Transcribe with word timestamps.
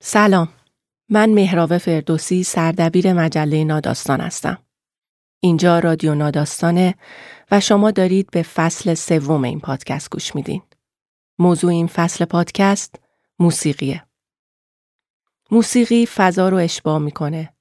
سلام. 0.00 0.48
من 1.08 1.30
مهراوه 1.30 1.78
فردوسی 1.78 2.42
سردبیر 2.42 3.12
مجله 3.12 3.64
ناداستان 3.64 4.20
هستم. 4.20 4.58
اینجا 5.40 5.78
رادیو 5.78 6.14
ناداستانه 6.14 6.94
و 7.50 7.60
شما 7.60 7.90
دارید 7.90 8.30
به 8.30 8.42
فصل 8.42 8.94
سوم 8.94 9.44
این 9.44 9.60
پادکست 9.60 10.10
گوش 10.10 10.34
میدین. 10.34 10.62
موضوع 11.38 11.70
این 11.70 11.86
فصل 11.86 12.24
پادکست 12.24 12.94
موسیقیه. 13.38 14.04
موسیقی 15.50 16.06
فضا 16.06 16.48
رو 16.48 16.56
اشباه 16.56 16.98
می‌کنه. 16.98 17.52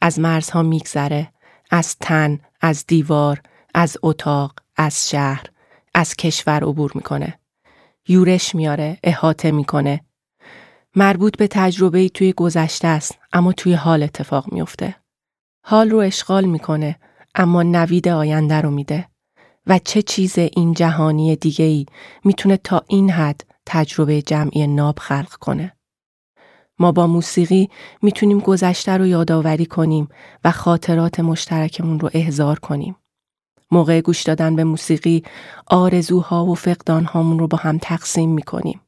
از 0.00 0.18
مرزها 0.18 0.62
میگذره 0.62 1.32
از 1.70 1.96
تن 2.00 2.40
از 2.60 2.86
دیوار 2.86 3.42
از 3.74 3.96
اتاق 4.02 4.54
از 4.76 5.10
شهر 5.10 5.46
از 5.94 6.16
کشور 6.16 6.64
عبور 6.64 6.92
می‌کنه. 6.94 7.38
یورش 8.08 8.54
میاره 8.54 8.98
احاطه 9.02 9.50
می‌کنه. 9.50 10.04
مربوط 10.96 11.36
به 11.36 11.46
تجربه 11.46 12.08
توی 12.08 12.32
گذشته 12.32 12.88
است 12.88 13.18
اما 13.32 13.52
توی 13.52 13.74
حال 13.74 14.02
اتفاق 14.02 14.52
میفته. 14.52 14.96
حال 15.66 15.90
رو 15.90 15.98
اشغال 15.98 16.44
می‌کنه 16.44 16.96
اما 17.34 17.62
نوید 17.62 18.08
آینده 18.08 18.60
رو 18.60 18.70
میده 18.70 19.08
و 19.66 19.78
چه 19.78 20.02
چیز 20.02 20.38
این 20.38 20.74
جهانی 20.74 21.36
دیگه 21.36 21.64
ای 21.64 21.86
می‌تونه 22.24 22.56
تا 22.56 22.82
این 22.88 23.10
حد 23.10 23.40
تجربه 23.66 24.22
جمعی 24.22 24.66
ناب 24.66 24.98
خلق 24.98 25.34
کنه. 25.34 25.76
ما 26.78 26.92
با 26.92 27.06
موسیقی 27.06 27.70
می‌تونیم 28.02 28.40
گذشته 28.40 28.96
رو 28.96 29.06
یادآوری 29.06 29.66
کنیم 29.66 30.08
و 30.44 30.50
خاطرات 30.50 31.20
مشترکمون 31.20 32.00
رو 32.00 32.10
احضار 32.12 32.58
کنیم. 32.58 32.96
موقع 33.70 34.00
گوش 34.00 34.22
دادن 34.22 34.56
به 34.56 34.64
موسیقی 34.64 35.24
آرزوها 35.66 36.46
و 36.46 36.54
فقدانهامون 36.54 37.38
رو 37.38 37.48
با 37.48 37.58
هم 37.58 37.78
تقسیم 37.78 38.30
می‌کنیم. 38.30 38.80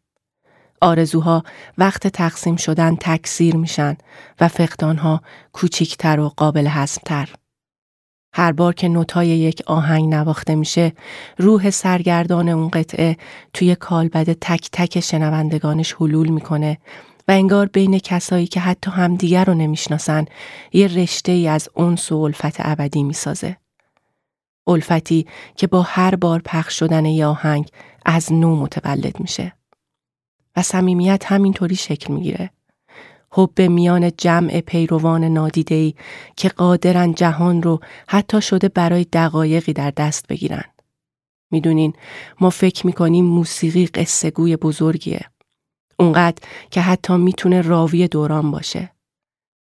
آرزوها 0.83 1.43
وقت 1.79 2.07
تقسیم 2.07 2.57
شدن 2.57 2.97
تکثیر 3.01 3.57
میشن 3.57 3.97
و 4.41 4.49
فقدانها 4.49 5.23
کوچیکتر 5.53 6.21
و 6.21 6.29
قابل 6.29 6.67
حسمتر. 6.67 7.29
هر 8.35 8.53
بار 8.53 8.75
که 8.75 8.89
نوتای 8.89 9.29
یک 9.29 9.63
آهنگ 9.67 10.15
نواخته 10.15 10.55
میشه 10.55 10.93
روح 11.39 11.71
سرگردان 11.71 12.49
اون 12.49 12.69
قطعه 12.69 13.17
توی 13.53 13.75
کالبد 13.75 14.33
تک 14.33 14.69
تک 14.73 15.01
شنوندگانش 15.01 15.93
حلول 15.93 16.29
می‌کنه 16.29 16.79
و 17.29 17.33
انگار 17.33 17.67
بین 17.67 17.99
کسایی 17.99 18.47
که 18.47 18.61
حتی 18.61 18.91
همدیگر 18.91 19.45
رو 19.45 19.55
نمی‌شناسن 19.55 20.25
یه 20.73 20.87
رشته 20.87 21.33
ای 21.33 21.49
از 21.49 21.69
اون 21.75 21.99
و 22.11 22.15
الفت 22.15 22.57
ابدی 22.59 23.03
می‌سازه. 23.03 23.57
الفتی 24.67 25.27
که 25.57 25.67
با 25.67 25.83
هر 25.83 26.15
بار 26.15 26.43
پخش 26.45 26.79
شدن 26.79 27.05
یه 27.05 27.27
آهنگ 27.27 27.69
از 28.07 28.33
نو 28.33 28.57
متولد 28.57 29.21
میشه. 29.21 29.53
و 30.57 30.63
صمیمیت 30.63 31.25
همینطوری 31.27 31.77
شکل 31.77 32.13
می‌گیره. 32.13 32.51
حب 33.31 33.61
میان 33.61 34.11
جمع 34.19 34.61
پیروان 34.61 35.25
نادیدهی 35.25 35.95
که 36.37 36.49
قادرن 36.49 37.15
جهان 37.15 37.63
رو 37.63 37.81
حتی 38.09 38.43
شده 38.43 38.69
برای 38.69 39.07
دقایقی 39.13 39.73
در 39.73 39.91
دست 39.91 40.27
بگیرن. 40.29 40.65
می‌دونین 41.51 41.93
ما 42.41 42.51
فکر 42.51 42.87
می‌کنیم 42.87 43.25
موسیقی 43.25 43.87
قصه 43.87 44.31
گوی 44.31 44.57
بزرگیه. 44.57 45.21
اونقدر 45.99 46.43
که 46.71 46.81
حتی 46.81 47.17
می‌تونه 47.17 47.61
راوی 47.61 48.09
دوران 48.09 48.51
باشه. 48.51 48.91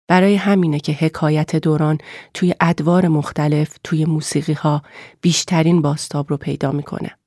برای 0.07 0.35
همینه 0.35 0.79
که 0.79 0.91
حکایت 0.91 1.55
دوران 1.55 1.97
توی 2.33 2.53
ادوار 2.59 3.07
مختلف 3.07 3.77
توی 3.83 4.05
موسیقی 4.05 4.53
ها 4.53 4.81
بیشترین 5.22 5.81
باستاب 5.81 6.29
رو 6.29 6.38
پیدا 6.38 6.72
می‌کنه. 6.72 7.17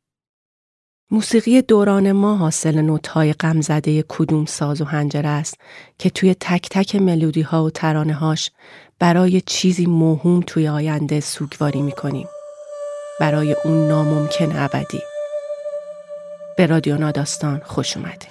موسیقی 1.12 1.62
دوران 1.62 2.12
ما 2.12 2.36
حاصل 2.36 2.80
نوت‌های 2.80 3.32
غمزده 3.32 4.04
کدوم 4.08 4.44
ساز 4.46 4.80
و 4.80 4.84
هنجره 4.84 5.28
است 5.28 5.54
که 5.98 6.10
توی 6.10 6.34
تک 6.40 6.68
تک 6.70 6.96
ملودی 6.96 7.42
ها 7.42 7.64
و 7.64 7.70
ترانه 7.70 8.14
هاش 8.14 8.50
برای 8.98 9.40
چیزی 9.40 9.86
موهوم 9.86 10.40
توی 10.46 10.68
آینده 10.68 11.20
سوگواری 11.20 11.82
می‌کنیم. 11.82 12.28
برای 13.20 13.56
اون 13.64 13.88
ناممکن 13.88 14.56
ابدی. 14.56 15.00
به 16.56 16.66
رادیو 16.66 16.96
ناداستان 16.96 17.60
خوش 17.64 17.96
اومدیم. 17.96 18.30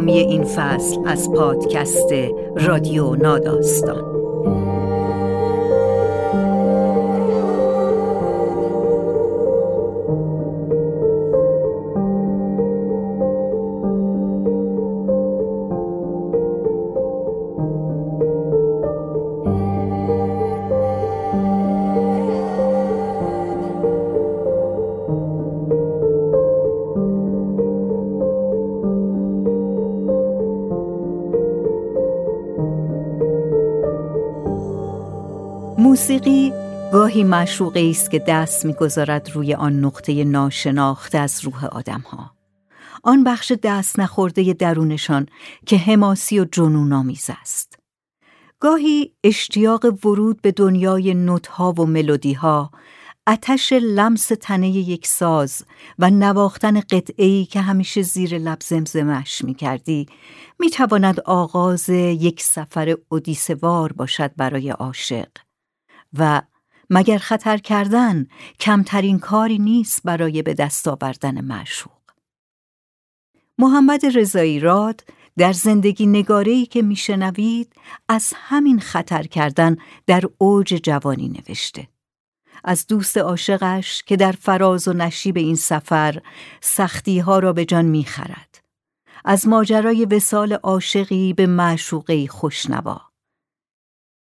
حامی 0.00 0.18
این 0.18 0.44
فصل 0.44 1.00
از 1.06 1.32
پادکست 1.32 2.12
رادیو 2.56 3.14
ناداستان. 3.14 4.09
معشوقه 37.30 37.86
است 37.90 38.10
که 38.10 38.18
دست 38.18 38.64
می‌گذارد 38.64 39.30
روی 39.30 39.54
آن 39.54 39.84
نقطه 39.84 40.24
ناشناخته 40.24 41.18
از 41.18 41.44
روح 41.44 41.64
آدمها. 41.64 42.30
آن 43.02 43.24
بخش 43.24 43.52
دست 43.62 44.00
نخورده 44.00 44.52
درونشان 44.52 45.26
که 45.66 45.76
حماسی 45.76 46.40
و 46.40 46.44
جنون 46.44 46.92
آمیز 46.92 47.30
است. 47.40 47.78
گاهی 48.60 49.12
اشتیاق 49.24 49.84
ورود 49.84 50.42
به 50.42 50.52
دنیای 50.52 51.14
نوتها 51.14 51.72
و 51.72 51.86
ملودیها، 51.86 52.70
اتش 53.26 53.72
لمس 53.72 54.26
تنه 54.40 54.68
یک 54.68 55.06
ساز 55.06 55.64
و 55.98 56.10
نواختن 56.10 56.80
قطعی 56.80 57.44
که 57.44 57.60
همیشه 57.60 58.02
زیر 58.02 58.38
لب 58.38 58.58
زمزمش 58.62 59.44
می 59.44 59.54
کردی 59.54 60.06
می 60.58 60.70
تواند 60.70 61.20
آغاز 61.20 61.88
یک 61.88 62.42
سفر 62.42 62.96
اودیسوار 63.08 63.92
باشد 63.92 64.30
برای 64.36 64.70
عاشق. 64.70 65.28
و 66.18 66.42
مگر 66.90 67.18
خطر 67.18 67.56
کردن 67.56 68.26
کمترین 68.60 69.18
کاری 69.18 69.58
نیست 69.58 70.02
برای 70.04 70.42
به 70.42 70.54
دست 70.54 70.88
آوردن 70.88 71.40
معشوق. 71.40 71.92
محمد 73.58 74.18
رضایی 74.18 74.60
راد 74.60 75.04
در 75.38 75.52
زندگی 75.52 76.06
نگارهی 76.06 76.66
که 76.66 76.82
میشنوید 76.82 77.72
از 78.08 78.32
همین 78.36 78.80
خطر 78.80 79.22
کردن 79.22 79.76
در 80.06 80.24
اوج 80.38 80.66
جوانی 80.82 81.28
نوشته. 81.28 81.88
از 82.64 82.86
دوست 82.86 83.18
عاشقش 83.18 84.02
که 84.02 84.16
در 84.16 84.32
فراز 84.32 84.88
و 84.88 84.92
نشیب 84.92 85.36
این 85.36 85.56
سفر 85.56 86.22
سختی 86.60 87.18
ها 87.18 87.38
را 87.38 87.52
به 87.52 87.64
جان 87.64 87.84
می‌خرد. 87.84 88.60
از 89.24 89.48
ماجرای 89.48 90.04
وسال 90.04 90.52
عاشقی 90.52 91.32
به 91.32 91.46
معشوقی 91.46 92.26
خوشنوا. 92.26 93.09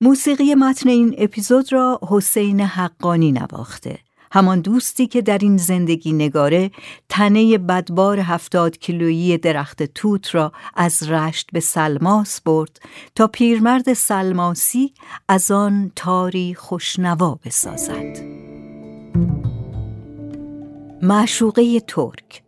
موسیقی 0.02 0.54
متن 0.54 0.88
این 0.88 1.14
اپیزود 1.18 1.72
را 1.72 2.00
حسین 2.08 2.60
حقانی 2.60 3.32
نواخته. 3.32 3.98
همان 4.32 4.60
دوستی 4.60 5.06
که 5.06 5.22
در 5.22 5.38
این 5.38 5.56
زندگی 5.56 6.12
نگاره 6.12 6.70
تنه 7.08 7.58
بدبار 7.58 8.18
هفتاد 8.18 8.78
کیلویی 8.78 9.38
درخت 9.38 9.82
توت 9.82 10.34
را 10.34 10.52
از 10.74 11.02
رشت 11.02 11.50
به 11.52 11.60
سلماس 11.60 12.40
برد 12.40 12.80
تا 13.14 13.26
پیرمرد 13.26 13.92
سلماسی 13.92 14.94
از 15.28 15.50
آن 15.50 15.92
تاری 15.96 16.54
خوشنوا 16.54 17.38
بسازد. 17.44 18.18
معشوقه 21.02 21.80
ترک 21.80 22.42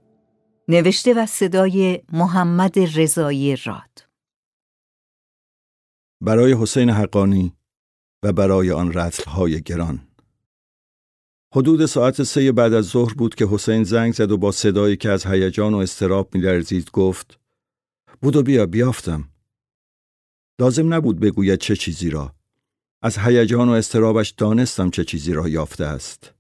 نوشته 0.69 1.15
و 1.15 1.27
صدای 1.27 2.01
محمد 2.13 2.79
رضایی 2.99 3.57
راد. 3.57 4.02
برای 6.23 6.55
حسین 6.55 6.91
حقانی 6.91 7.53
و 8.23 8.33
برای 8.33 8.71
آن 8.71 8.93
رتلهای 8.93 9.61
گران. 9.61 10.09
حدود 11.55 11.87
ساعت 11.87 12.23
سه 12.23 12.53
بعد 12.53 12.73
از 12.73 12.85
ظهر 12.85 13.15
بود 13.15 13.35
که 13.35 13.47
حسین 13.47 13.85
زنگ 13.85 14.15
زد 14.15 14.31
و 14.31 14.37
با 14.37 14.53
صدایی 14.53 14.97
که 14.97 15.11
از 15.11 15.27
هیجان 15.27 15.75
و 15.75 15.77
استراب 15.77 16.35
میلرزید 16.35 16.91
گفت 16.91 17.39
بودو 18.21 18.43
بیا 18.43 18.67
بیافتم. 18.67 19.29
لازم 20.61 20.95
نبود 20.95 21.21
بگوید 21.21 21.59
چه 21.59 21.77
چیزی 21.77 22.11
را. 22.11 22.35
از 23.03 23.19
هیجان 23.19 23.69
و 23.69 23.73
استرابش 23.73 24.31
دانستم 24.31 24.91
چه 24.91 25.05
چیزی 25.05 25.33
را 25.33 25.49
یافته 25.49 25.85
است. 25.85 26.35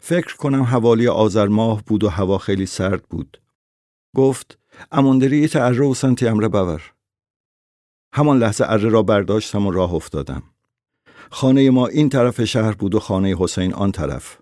فکر 0.00 0.36
کنم 0.36 0.62
حوالی 0.62 1.08
آذر 1.08 1.46
ماه 1.46 1.84
بود 1.84 2.04
و 2.04 2.08
هوا 2.08 2.38
خیلی 2.38 2.66
سرد 2.66 3.02
بود. 3.02 3.42
گفت 4.16 4.58
اماندری 4.92 5.48
اره 5.54 5.86
و 5.86 5.94
سنتی 5.94 6.26
امره 6.26 6.48
بور. 6.48 6.93
همان 8.16 8.38
لحظه 8.38 8.64
اره 8.68 8.88
را 8.88 9.02
برداشتم 9.02 9.66
و 9.66 9.70
راه 9.70 9.94
افتادم. 9.94 10.42
خانه 11.30 11.70
ما 11.70 11.86
این 11.86 12.08
طرف 12.08 12.44
شهر 12.44 12.72
بود 12.72 12.94
و 12.94 13.00
خانه 13.00 13.36
حسین 13.38 13.74
آن 13.74 13.92
طرف. 13.92 14.38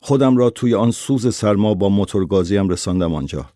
خودم 0.00 0.36
را 0.36 0.50
توی 0.50 0.74
آن 0.74 0.90
سوز 0.90 1.34
سرما 1.34 1.74
با 1.74 1.88
موتورگازیم 1.88 2.68
رساندم 2.68 3.14
آنجا. 3.14 3.50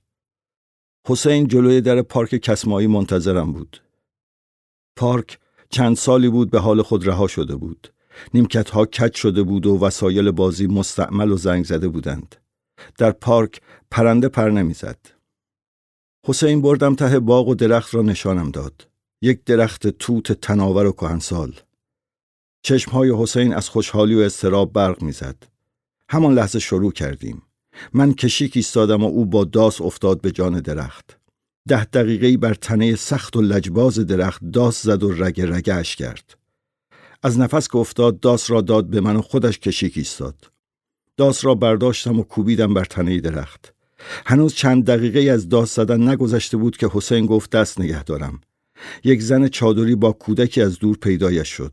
حسین 1.07 1.49
جلوی 1.49 1.81
در 1.81 2.03
پارک 2.03 2.37
کسمایی 2.37 2.87
منتظرم 2.87 3.53
بود. 3.53 3.83
پارک 4.97 5.39
چند 5.71 5.97
سالی 5.97 6.29
بود 6.29 6.51
به 6.51 6.59
حال 6.59 6.83
خود 6.83 7.07
رها 7.07 7.27
شده 7.27 7.57
بود. 7.57 7.93
نیمکت 8.35 8.71
ها 8.71 8.87
کج 8.87 9.15
شده 9.15 9.43
بود 9.43 9.67
و 9.67 9.79
وسایل 9.79 10.31
بازی 10.31 10.67
مستعمل 10.67 11.31
و 11.31 11.37
زنگ 11.37 11.65
زده 11.65 11.89
بودند. 11.89 12.37
در 12.99 13.11
پارک 13.11 13.61
پرنده 13.91 14.29
پر 14.29 14.51
نمی‌زد. 14.51 14.99
حسین 16.27 16.63
بردم 16.63 16.95
ته 16.95 17.21
باغ 17.21 17.49
و 17.49 17.55
درخت 17.55 17.95
را 17.95 18.03
نشانم 18.03 18.51
داد. 18.51 18.90
یک 19.23 19.45
درخت 19.45 19.87
توت 19.87 20.33
تناور 20.33 20.87
و 20.87 20.93
کهنسال. 20.93 21.55
چشمهای 22.63 23.13
حسین 23.17 23.55
از 23.55 23.69
خوشحالی 23.69 24.15
و 24.15 24.19
استراب 24.19 24.73
برق 24.73 25.03
می‌زد. 25.03 25.37
همان 26.09 26.35
لحظه 26.35 26.59
شروع 26.59 26.93
کردیم. 26.93 27.43
من 27.93 28.15
کشیک 28.15 28.53
ایستادم 28.57 29.03
و 29.03 29.07
او 29.07 29.27
با 29.27 29.45
داس 29.45 29.81
افتاد 29.81 30.21
به 30.21 30.31
جان 30.31 30.61
درخت. 30.61 31.19
ده 31.69 31.85
دقیقه 31.85 32.37
بر 32.37 32.55
تنه 32.55 32.97
سخت 32.97 33.37
و 33.37 33.43
لجباز 33.43 33.99
درخت 33.99 34.45
داس 34.53 34.83
زد 34.83 35.03
و 35.03 35.13
رگ 35.13 35.41
رگش 35.41 35.97
کرد. 35.97 36.35
از 37.23 37.39
نفس 37.39 37.69
که 37.69 37.77
افتاد 37.77 38.21
داس 38.21 38.51
را 38.51 38.61
داد 38.61 38.87
به 38.87 39.01
من 39.01 39.17
و 39.17 39.23
خودش 39.23 39.59
کشیک 39.59 39.93
ایستاد. 39.97 40.51
داس 41.17 41.45
را 41.45 41.55
برداشتم 41.55 42.19
و 42.19 42.23
کوبیدم 42.23 42.75
بر 42.75 42.85
تنه 42.85 43.21
درخت. 43.21 43.75
هنوز 44.27 44.55
چند 44.55 44.85
دقیقه 44.85 45.31
از 45.31 45.49
داس 45.49 45.75
زدن 45.75 46.09
نگذشته 46.09 46.57
بود 46.57 46.77
که 46.77 46.89
حسین 46.93 47.27
گفت 47.27 47.51
دست 47.51 47.81
نگه 47.81 48.05
دارم. 48.05 48.41
یک 49.05 49.23
زن 49.23 49.49
چادری 49.49 49.95
با 49.95 50.13
کودکی 50.13 50.63
از 50.63 50.79
دور 50.79 50.97
پیدایش 50.97 51.49
شد. 51.49 51.73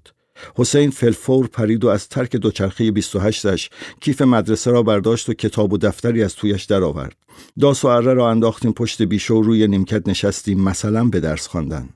حسین 0.55 0.91
فلفور 0.91 1.47
پرید 1.47 1.83
و 1.83 1.87
از 1.87 2.09
ترک 2.09 2.35
دوچرخه 2.35 2.91
28ش 2.91 3.69
کیف 4.01 4.21
مدرسه 4.21 4.71
را 4.71 4.83
برداشت 4.83 5.29
و 5.29 5.33
کتاب 5.33 5.73
و 5.73 5.77
دفتری 5.77 6.23
از 6.23 6.35
تویش 6.35 6.63
درآورد. 6.63 7.15
داس 7.59 7.85
و 7.85 7.87
اره 7.87 8.13
را 8.13 8.29
انداختیم 8.29 8.71
پشت 8.71 9.01
بیشو 9.01 9.35
و 9.35 9.41
روی 9.41 9.67
نیمکت 9.67 10.07
نشستیم 10.07 10.61
مثلا 10.61 11.05
به 11.05 11.19
درس 11.19 11.47
خواندن. 11.47 11.89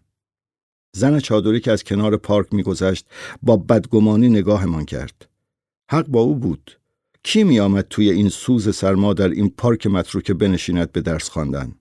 زن 0.95 1.19
چادری 1.19 1.59
که 1.59 1.71
از 1.71 1.83
کنار 1.83 2.17
پارک 2.17 2.53
میگذشت 2.53 3.05
با 3.43 3.57
بدگمانی 3.57 4.29
نگاهمان 4.29 4.85
کرد. 4.85 5.27
حق 5.91 6.07
با 6.07 6.21
او 6.21 6.35
بود. 6.35 6.77
کی 7.23 7.43
می 7.43 7.59
آمد 7.59 7.85
توی 7.89 8.09
این 8.09 8.29
سوز 8.29 8.75
سرما 8.75 9.13
در 9.13 9.29
این 9.29 9.53
پارک 9.57 9.87
متروکه 9.87 10.33
بنشیند 10.33 10.91
به 10.91 11.01
درس 11.01 11.29
خواندن؟ 11.29 11.75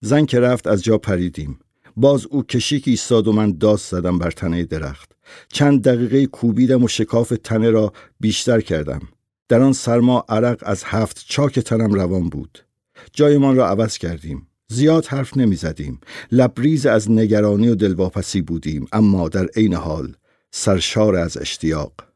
زن 0.00 0.24
که 0.26 0.40
رفت 0.40 0.66
از 0.66 0.82
جا 0.82 0.98
پریدیم. 0.98 1.58
باز 2.00 2.26
او 2.26 2.42
کشیک 2.42 2.88
ایستاد 2.88 3.28
و 3.28 3.32
من 3.32 3.52
داس 3.52 3.90
زدم 3.90 4.18
بر 4.18 4.30
تنه 4.30 4.64
درخت. 4.64 5.12
چند 5.52 5.82
دقیقه 5.82 6.26
کوبیدم 6.26 6.84
و 6.84 6.88
شکاف 6.88 7.32
تنه 7.44 7.70
را 7.70 7.92
بیشتر 8.20 8.60
کردم. 8.60 9.00
در 9.48 9.60
آن 9.60 9.72
سرما 9.72 10.24
عرق 10.28 10.62
از 10.62 10.84
هفت 10.84 11.24
چاک 11.28 11.58
تنم 11.58 11.94
روان 11.94 12.28
بود. 12.28 12.64
جایمان 13.12 13.56
را 13.56 13.68
عوض 13.68 13.98
کردیم. 13.98 14.46
زیاد 14.68 15.06
حرف 15.06 15.36
نمی 15.36 15.56
زدیم. 15.56 16.00
لبریز 16.32 16.86
از 16.86 17.10
نگرانی 17.10 17.68
و 17.68 17.74
دلواپسی 17.74 18.42
بودیم 18.42 18.86
اما 18.92 19.28
در 19.28 19.46
عین 19.46 19.74
حال 19.74 20.14
سرشار 20.50 21.16
از 21.16 21.36
اشتیاق. 21.36 22.09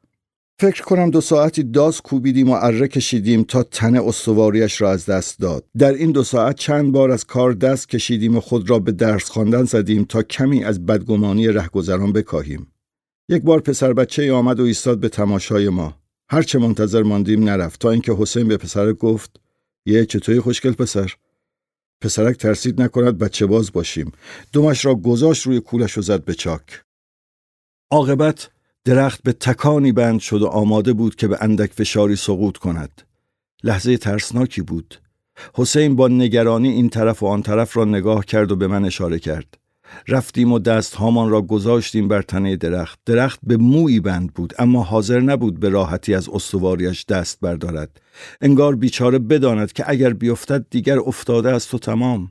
فکر 0.58 0.82
کنم 0.82 1.10
دو 1.10 1.20
ساعتی 1.20 1.62
داز 1.62 2.00
کوبیدیم 2.00 2.50
و 2.50 2.54
اره 2.60 2.88
کشیدیم 2.88 3.42
تا 3.42 3.62
تن 3.62 3.96
استواریش 3.96 4.80
را 4.80 4.90
از 4.90 5.06
دست 5.06 5.40
داد. 5.40 5.64
در 5.78 5.92
این 5.92 6.12
دو 6.12 6.24
ساعت 6.24 6.56
چند 6.56 6.92
بار 6.92 7.10
از 7.10 7.24
کار 7.24 7.52
دست 7.52 7.88
کشیدیم 7.88 8.36
و 8.36 8.40
خود 8.40 8.70
را 8.70 8.78
به 8.78 8.92
درس 8.92 9.30
خواندن 9.30 9.64
زدیم 9.64 10.04
تا 10.04 10.22
کمی 10.22 10.64
از 10.64 10.86
بدگمانی 10.86 11.48
رهگذران 11.48 12.12
بکاهیم. 12.12 12.72
یک 13.28 13.42
بار 13.42 13.60
پسر 13.60 13.92
بچه 13.92 14.32
آمد 14.32 14.60
و 14.60 14.62
ایستاد 14.62 15.00
به 15.00 15.08
تماشای 15.08 15.68
ما. 15.68 15.94
هرچه 16.28 16.58
منتظر 16.58 17.02
ماندیم 17.02 17.44
نرفت 17.44 17.80
تا 17.80 17.90
اینکه 17.90 18.14
حسین 18.18 18.48
به 18.48 18.56
پسر 18.56 18.92
گفت 18.92 19.40
یه 19.86 20.06
چطوری 20.06 20.40
خوشگل 20.40 20.72
پسر 20.72 21.14
پسرک 22.00 22.36
ترسید 22.36 22.82
نکند 22.82 23.18
بچه 23.18 23.46
باز 23.46 23.72
باشیم 23.72 24.12
دومش 24.52 24.84
را 24.84 24.94
گذاشت 24.94 25.46
روی 25.46 25.60
کولش 25.60 25.98
و 25.98 26.02
زد 26.02 26.24
به 26.24 26.34
چاک 26.34 26.82
عاقبت 27.90 28.50
درخت 28.84 29.22
به 29.22 29.32
تکانی 29.32 29.92
بند 29.92 30.20
شد 30.20 30.42
و 30.42 30.46
آماده 30.46 30.92
بود 30.92 31.14
که 31.14 31.28
به 31.28 31.38
اندک 31.40 31.72
فشاری 31.72 32.16
سقوط 32.16 32.56
کند. 32.56 33.02
لحظه 33.62 33.96
ترسناکی 33.96 34.62
بود. 34.62 34.94
حسین 35.54 35.96
با 35.96 36.08
نگرانی 36.08 36.68
این 36.68 36.88
طرف 36.88 37.22
و 37.22 37.26
آن 37.26 37.42
طرف 37.42 37.76
را 37.76 37.84
نگاه 37.84 38.24
کرد 38.24 38.52
و 38.52 38.56
به 38.56 38.66
من 38.66 38.84
اشاره 38.84 39.18
کرد. 39.18 39.58
رفتیم 40.08 40.52
و 40.52 40.58
دست 40.58 40.94
هامان 40.94 41.30
را 41.30 41.42
گذاشتیم 41.42 42.08
بر 42.08 42.22
تنه 42.22 42.56
درخت. 42.56 42.98
درخت 43.06 43.40
به 43.42 43.56
موی 43.56 44.00
بند 44.00 44.34
بود 44.34 44.54
اما 44.58 44.82
حاضر 44.82 45.20
نبود 45.20 45.60
به 45.60 45.68
راحتی 45.68 46.14
از 46.14 46.28
استواریش 46.28 47.04
دست 47.04 47.40
بردارد. 47.40 48.00
انگار 48.40 48.76
بیچاره 48.76 49.18
بداند 49.18 49.72
که 49.72 49.84
اگر 49.86 50.12
بیفتد 50.12 50.66
دیگر 50.70 50.98
افتاده 50.98 51.50
است 51.50 51.74
و 51.74 51.78
تمام. 51.78 52.30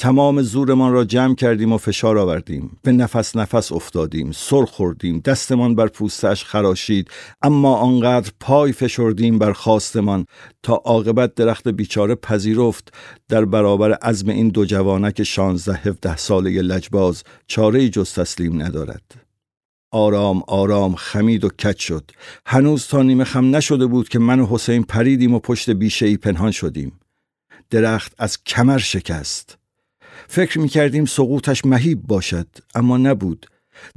تمام 0.00 0.42
زورمان 0.42 0.92
را 0.92 1.04
جمع 1.04 1.34
کردیم 1.34 1.72
و 1.72 1.78
فشار 1.78 2.18
آوردیم. 2.18 2.78
به 2.82 2.92
نفس 2.92 3.36
نفس 3.36 3.72
افتادیم 3.72 4.32
سر 4.32 4.64
خوردیم 4.64 5.20
دستمان 5.20 5.74
بر 5.74 5.86
پوستش 5.86 6.44
خراشید 6.44 7.10
اما 7.42 7.76
آنقدر 7.76 8.32
پای 8.40 8.72
فشردیم 8.72 9.38
بر 9.38 9.52
خواستمان 9.52 10.26
تا 10.62 10.74
عاقبت 10.74 11.34
درخت 11.34 11.68
بیچاره 11.68 12.14
پذیرفت 12.14 12.94
در 13.28 13.44
برابر 13.44 13.92
عزم 13.92 14.28
این 14.28 14.48
دو 14.48 14.64
جوانک 14.64 15.22
شانزده 15.22 15.74
هفده 15.74 16.16
ساله 16.16 16.62
لجباز 16.62 17.22
چاره 17.46 17.88
جز 17.88 18.12
تسلیم 18.12 18.62
ندارد. 18.62 19.14
آرام 19.92 20.42
آرام 20.48 20.94
خمید 20.94 21.44
و 21.44 21.48
کچ 21.48 21.78
شد. 21.78 22.10
هنوز 22.46 22.86
تا 22.86 23.02
نیمه 23.02 23.24
خم 23.24 23.56
نشده 23.56 23.86
بود 23.86 24.08
که 24.08 24.18
من 24.18 24.40
و 24.40 24.46
حسین 24.46 24.82
پریدیم 24.82 25.34
و 25.34 25.38
پشت 25.38 25.70
بیشه 25.70 26.06
ای 26.06 26.16
پنهان 26.16 26.50
شدیم. 26.50 27.00
درخت 27.70 28.14
از 28.18 28.44
کمر 28.44 28.78
شکست. 28.78 29.57
فکر 30.30 30.58
می 30.58 30.68
کردیم 30.68 31.04
سقوطش 31.04 31.64
مهیب 31.64 32.02
باشد 32.02 32.46
اما 32.74 32.96
نبود. 32.96 33.46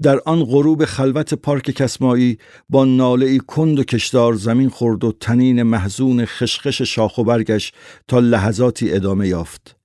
در 0.01 0.19
آن 0.25 0.43
غروب 0.43 0.85
خلوت 0.85 1.33
پارک 1.33 1.71
کسمایی 1.71 2.37
با 2.69 2.85
ناله 2.85 3.37
کند 3.37 3.79
و 3.79 3.83
کشدار 3.83 4.33
زمین 4.33 4.69
خورد 4.69 5.03
و 5.03 5.11
تنین 5.11 5.63
محزون 5.63 6.25
خشخش 6.25 6.81
شاخ 6.81 7.17
و 7.17 7.23
برگش 7.23 7.71
تا 8.07 8.19
لحظاتی 8.19 8.93
ادامه 8.93 9.27
یافت. 9.27 9.75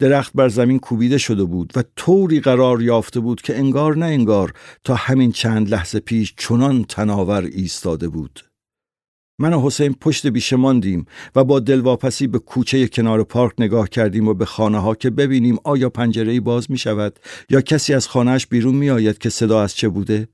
درخت 0.00 0.32
بر 0.34 0.48
زمین 0.48 0.78
کوبیده 0.78 1.18
شده 1.18 1.44
بود 1.44 1.72
و 1.76 1.82
طوری 1.96 2.40
قرار 2.40 2.82
یافته 2.82 3.20
بود 3.20 3.42
که 3.42 3.58
انگار 3.58 3.96
نه 3.96 4.06
انگار 4.06 4.52
تا 4.84 4.94
همین 4.94 5.32
چند 5.32 5.70
لحظه 5.70 6.00
پیش 6.00 6.34
چنان 6.36 6.84
تناور 6.84 7.42
ایستاده 7.42 8.08
بود. 8.08 8.47
من 9.40 9.52
و 9.52 9.60
حسین 9.66 9.94
پشت 9.94 10.26
بیشه 10.26 10.56
ماندیم 10.56 11.06
و 11.34 11.44
با 11.44 11.60
دلواپسی 11.60 12.26
به 12.26 12.38
کوچه 12.38 12.88
کنار 12.88 13.24
پارک 13.24 13.54
نگاه 13.58 13.88
کردیم 13.88 14.28
و 14.28 14.34
به 14.34 14.44
خانه 14.44 14.78
ها 14.78 14.94
که 14.94 15.10
ببینیم 15.10 15.58
آیا 15.64 15.90
پنجره 15.90 16.40
باز 16.40 16.70
می 16.70 16.78
شود 16.78 17.18
یا 17.50 17.60
کسی 17.60 17.94
از 17.94 18.08
خانهش 18.08 18.46
بیرون 18.46 18.74
می 18.74 18.90
آید 18.90 19.18
که 19.18 19.30
صدا 19.30 19.62
از 19.62 19.74
چه 19.74 19.88
بوده؟ 19.88 20.28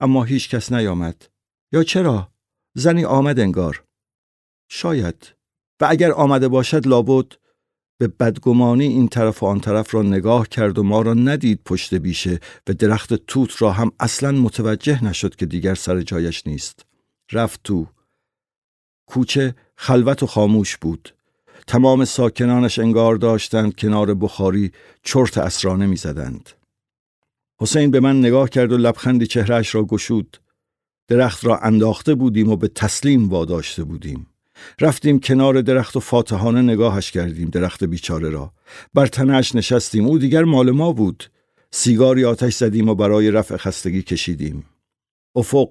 اما 0.00 0.24
هیچ 0.24 0.48
کس 0.48 0.72
نیامد. 0.72 1.26
یا 1.72 1.82
چرا؟ 1.82 2.32
زنی 2.74 3.04
آمد 3.04 3.40
انگار. 3.40 3.84
شاید. 4.70 5.34
و 5.80 5.86
اگر 5.90 6.12
آمده 6.12 6.48
باشد 6.48 6.86
لابد 6.86 7.32
به 8.00 8.08
بدگمانی 8.08 8.84
این 8.84 9.08
طرف 9.08 9.42
و 9.42 9.46
آن 9.46 9.60
طرف 9.60 9.94
را 9.94 10.02
نگاه 10.02 10.48
کرد 10.48 10.78
و 10.78 10.82
ما 10.82 11.02
را 11.02 11.14
ندید 11.14 11.60
پشت 11.64 11.94
بیشه 11.94 12.40
و 12.68 12.72
درخت 12.72 13.14
توت 13.14 13.62
را 13.62 13.72
هم 13.72 13.92
اصلا 14.00 14.32
متوجه 14.32 15.04
نشد 15.04 15.34
که 15.34 15.46
دیگر 15.46 15.74
سر 15.74 16.00
جایش 16.00 16.46
نیست. 16.46 16.86
رفت 17.32 17.60
تو 17.64 17.86
کوچه 19.06 19.54
خلوت 19.76 20.22
و 20.22 20.26
خاموش 20.26 20.76
بود. 20.76 21.14
تمام 21.66 22.04
ساکنانش 22.04 22.78
انگار 22.78 23.16
داشتند 23.16 23.76
کنار 23.76 24.14
بخاری 24.14 24.72
چرت 25.02 25.38
اسرانه 25.38 25.86
می‌زدند. 25.86 26.50
حسین 27.60 27.90
به 27.90 28.00
من 28.00 28.18
نگاه 28.18 28.50
کرد 28.50 28.72
و 28.72 28.76
لبخندی 28.76 29.26
چهرهش 29.26 29.74
را 29.74 29.84
گشود. 29.84 30.36
درخت 31.08 31.44
را 31.44 31.58
انداخته 31.58 32.14
بودیم 32.14 32.48
و 32.48 32.56
به 32.56 32.68
تسلیم 32.68 33.28
واداشته 33.28 33.84
بودیم. 33.84 34.26
رفتیم 34.80 35.20
کنار 35.20 35.62
درخت 35.62 35.96
و 35.96 36.00
فاتحانه 36.00 36.62
نگاهش 36.62 37.10
کردیم 37.10 37.48
درخت 37.48 37.84
بیچاره 37.84 38.30
را. 38.30 38.52
بر 38.94 39.06
تنش 39.06 39.54
نشستیم 39.54 40.06
او 40.06 40.18
دیگر 40.18 40.44
مال 40.44 40.70
ما 40.70 40.92
بود. 40.92 41.30
سیگاری 41.70 42.24
آتش 42.24 42.54
زدیم 42.54 42.88
و 42.88 42.94
برای 42.94 43.30
رفع 43.30 43.56
خستگی 43.56 44.02
کشیدیم. 44.02 44.64
افق 45.36 45.68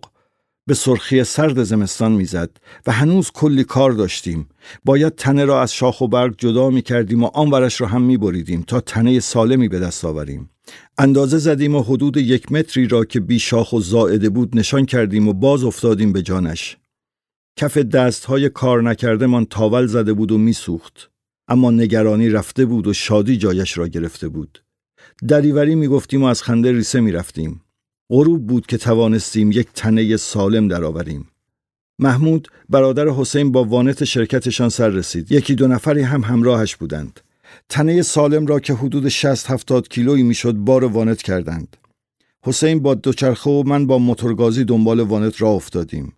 به 0.68 0.74
سرخی 0.74 1.24
سرد 1.24 1.64
زمستان 1.64 2.12
می‌زد 2.12 2.50
و 2.88 2.92
هنوز 2.92 3.32
کلی 3.32 3.64
کار 3.64 3.92
داشتیم. 3.92 4.50
باید 4.86 5.16
تنه 5.16 5.46
را 5.46 5.62
از 5.62 5.74
شاخ 5.74 6.02
و 6.02 6.08
برگ 6.08 6.36
جدا 6.38 6.70
می 6.70 6.82
کردیم 6.82 7.24
و 7.24 7.28
آنورش 7.34 7.82
را 7.82 7.88
هم 7.88 8.02
می 8.02 8.18
بریدیم 8.18 8.64
تا 8.68 8.80
تنه 8.80 9.20
سالمی 9.20 9.68
به 9.68 9.80
دست 9.80 10.06
آوریم. 10.06 10.50
اندازه 10.98 11.38
زدیم 11.38 11.76
و 11.76 11.82
حدود 11.82 12.18
یک 12.18 12.52
متری 12.52 12.88
را 12.88 13.06
که 13.06 13.20
بی 13.20 13.40
شاخ 13.40 13.74
و 13.74 13.80
زائده 13.80 14.30
بود 14.30 14.58
نشان 14.58 14.86
کردیم 14.86 15.28
و 15.28 15.34
باز 15.34 15.64
افتادیم 15.64 16.14
به 16.14 16.22
جانش. 16.22 16.78
کف 17.60 17.78
دست 17.78 18.26
های 18.26 18.50
کار 18.50 18.82
نکرده 18.82 19.28
من 19.28 19.46
تاول 19.46 19.86
زده 19.86 20.14
بود 20.14 20.32
و 20.32 20.38
میسوخت. 20.38 21.10
اما 21.48 21.72
نگرانی 21.72 22.30
رفته 22.30 22.66
بود 22.66 22.88
و 22.88 22.94
شادی 22.94 23.38
جایش 23.38 23.78
را 23.78 23.88
گرفته 23.88 24.28
بود. 24.28 24.64
دریوری 25.28 25.76
می‌گفتیم 25.76 26.24
و 26.24 26.26
از 26.26 26.44
خنده 26.44 26.72
ریسه 26.72 27.00
می‌رفتیم. 27.00 27.62
غروب 28.12 28.48
بود 28.48 28.66
که 28.66 28.78
توانستیم 28.78 29.52
یک 29.52 29.68
تنه 29.74 30.18
سالم 30.18 30.68
درآوریم. 30.68 31.28
محمود 32.00 32.48
برادر 32.70 33.10
حسین 33.10 33.52
با 33.52 33.64
وانت 33.64 34.04
شرکتشان 34.04 34.70
سر 34.70 34.90
رسید. 34.90 35.32
یکی 35.32 35.56
دو 35.56 35.68
نفری 35.68 36.02
هم 36.02 36.22
همراهش 36.22 36.76
بودند. 36.76 37.20
تنه 37.70 38.02
سالم 38.02 38.46
را 38.46 38.60
که 38.60 38.74
حدود 38.74 39.10
60 39.10 39.52
70 39.52 39.88
کیلویی 39.88 40.24
می‌شد 40.24 40.54
بار 40.54 40.84
وانت 40.84 41.22
کردند. 41.22 41.78
حسین 42.46 42.80
با 42.80 42.94
دوچرخه 42.94 43.50
و 43.50 43.64
من 43.64 43.88
با 43.88 43.98
موتورگازی 43.98 44.64
دنبال 44.64 45.00
وانت 45.00 45.42
را 45.42 45.50
افتادیم. 45.50 46.14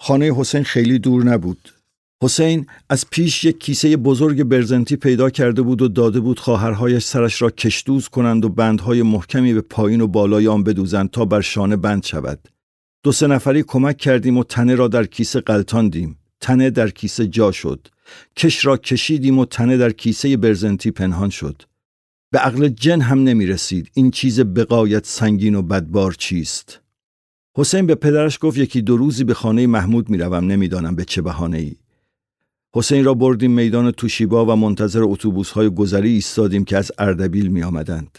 خانه 0.00 0.34
حسین 0.36 0.62
خیلی 0.62 0.98
دور 0.98 1.24
نبود. 1.24 1.75
حسین 2.22 2.66
از 2.88 3.10
پیش 3.10 3.44
یک 3.44 3.60
کیسه 3.60 3.96
بزرگ 3.96 4.42
برزنتی 4.44 4.96
پیدا 4.96 5.30
کرده 5.30 5.62
بود 5.62 5.82
و 5.82 5.88
داده 5.88 6.20
بود 6.20 6.38
خواهرهایش 6.38 7.04
سرش 7.04 7.42
را 7.42 7.50
کشدوز 7.50 8.08
کنند 8.08 8.44
و 8.44 8.48
بندهای 8.48 9.02
محکمی 9.02 9.54
به 9.54 9.60
پایین 9.60 10.00
و 10.00 10.06
بالای 10.06 10.48
آن 10.48 10.64
بدوزند 10.64 11.10
تا 11.10 11.24
بر 11.24 11.40
شانه 11.40 11.76
بند 11.76 12.04
شود. 12.04 12.48
دو 13.02 13.12
سه 13.12 13.26
نفری 13.26 13.62
کمک 13.62 13.96
کردیم 13.96 14.36
و 14.36 14.44
تنه 14.44 14.74
را 14.74 14.88
در 14.88 15.04
کیسه 15.04 15.40
قلتاندیم. 15.40 16.18
تنه 16.40 16.70
در 16.70 16.90
کیسه 16.90 17.26
جا 17.26 17.52
شد. 17.52 17.88
کش 18.36 18.64
را 18.66 18.76
کشیدیم 18.76 19.38
و 19.38 19.44
تنه 19.44 19.76
در 19.76 19.92
کیسه 19.92 20.36
برزنتی 20.36 20.90
پنهان 20.90 21.30
شد. 21.30 21.62
به 22.30 22.38
عقل 22.38 22.68
جن 22.68 23.00
هم 23.00 23.22
نمی 23.22 23.46
رسید 23.46 23.90
این 23.94 24.10
چیز 24.10 24.40
بقایت 24.40 25.06
سنگین 25.06 25.54
و 25.54 25.62
بدبار 25.62 26.12
چیست. 26.12 26.80
حسین 27.56 27.86
به 27.86 27.94
پدرش 27.94 28.38
گفت 28.40 28.58
یکی 28.58 28.82
دو 28.82 28.96
روزی 28.96 29.24
به 29.24 29.34
خانه 29.34 29.66
محمود 29.66 30.10
می‌روم 30.10 30.44
نمی‌دانم 30.44 30.96
به 30.96 31.04
چه 31.04 31.22
بهانه 31.22 31.58
ای. 31.58 31.76
حسین 32.78 33.04
را 33.04 33.14
بردیم 33.14 33.50
میدان 33.50 33.90
توشیبا 33.90 34.46
و 34.46 34.56
منتظر 34.56 35.00
اتوبوس 35.02 35.50
های 35.50 35.70
گذری 35.70 36.12
ایستادیم 36.12 36.64
که 36.64 36.76
از 36.76 36.92
اردبیل 36.98 37.48
می 37.48 37.62
آمدند. 37.62 38.18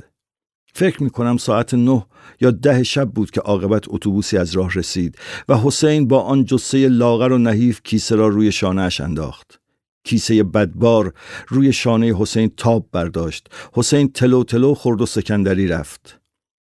فکر 0.74 1.04
می 1.04 1.10
کنم 1.10 1.38
ساعت 1.38 1.74
نه 1.74 2.06
یا 2.42 2.52
ده 2.52 2.84
شب 2.84 3.10
بود 3.10 3.32
که 3.32 3.42
عاقبت 3.42 3.84
اتوبوسی 3.88 4.38
از 4.38 4.56
راه 4.56 4.74
رسید 4.74 5.18
و 5.50 5.58
حسین 5.58 6.08
با 6.08 6.22
آن 6.22 6.46
جسه 6.46 6.88
لاغر 6.88 7.32
و 7.32 7.38
نحیف 7.38 7.82
کیسه 7.84 8.16
را 8.16 8.28
روی 8.28 8.52
شانهاش 8.52 9.02
انداخت. 9.02 9.60
کیسه 10.04 10.44
بدبار 10.44 11.14
روی 11.48 11.74
شانه 11.74 12.16
حسین 12.18 12.52
تاب 12.58 12.88
برداشت. 12.92 13.48
حسین 13.74 14.12
تلو 14.12 14.44
تلو 14.44 14.74
خورد 14.74 15.02
و 15.02 15.06
سکندری 15.06 15.68
رفت. 15.68 16.20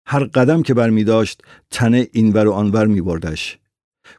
هر 0.06 0.24
قدم 0.24 0.62
که 0.62 0.74
بر 0.74 0.90
می 0.90 1.04
داشت 1.04 1.42
تنه 1.72 2.08
اینور 2.12 2.48
و 2.48 2.52
آنور 2.52 2.86
می 2.88 3.02
بردش. 3.02 3.58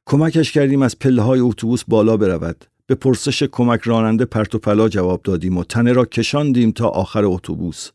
کمکش 0.07 0.53
کردیم 0.53 0.83
از 0.83 0.99
پله 0.99 1.23
های 1.23 1.41
اتوبوس 1.41 1.85
بالا 1.85 2.17
برود. 2.17 2.65
به 2.89 2.95
پرسش 2.95 3.43
کمک 3.43 3.81
راننده 3.83 4.25
پرت 4.25 4.55
و 4.55 4.59
پلا 4.59 4.89
جواب 4.89 5.23
دادیم 5.23 5.57
و 5.57 5.65
تنه 5.65 5.93
را 5.93 6.05
کشاندیم 6.05 6.71
تا 6.71 6.89
آخر 6.89 7.25
اتوبوس. 7.25 7.91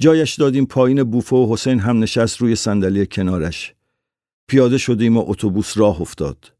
جایش 0.00 0.34
دادیم 0.34 0.66
پایین 0.66 1.02
بوفه 1.02 1.36
و 1.36 1.52
حسین 1.52 1.78
هم 1.78 1.98
نشست 1.98 2.40
روی 2.40 2.56
صندلی 2.56 3.06
کنارش. 3.06 3.74
پیاده 4.48 4.78
شدیم 4.78 5.16
و 5.16 5.24
اتوبوس 5.26 5.78
راه 5.78 6.00
افتاد. 6.00 6.52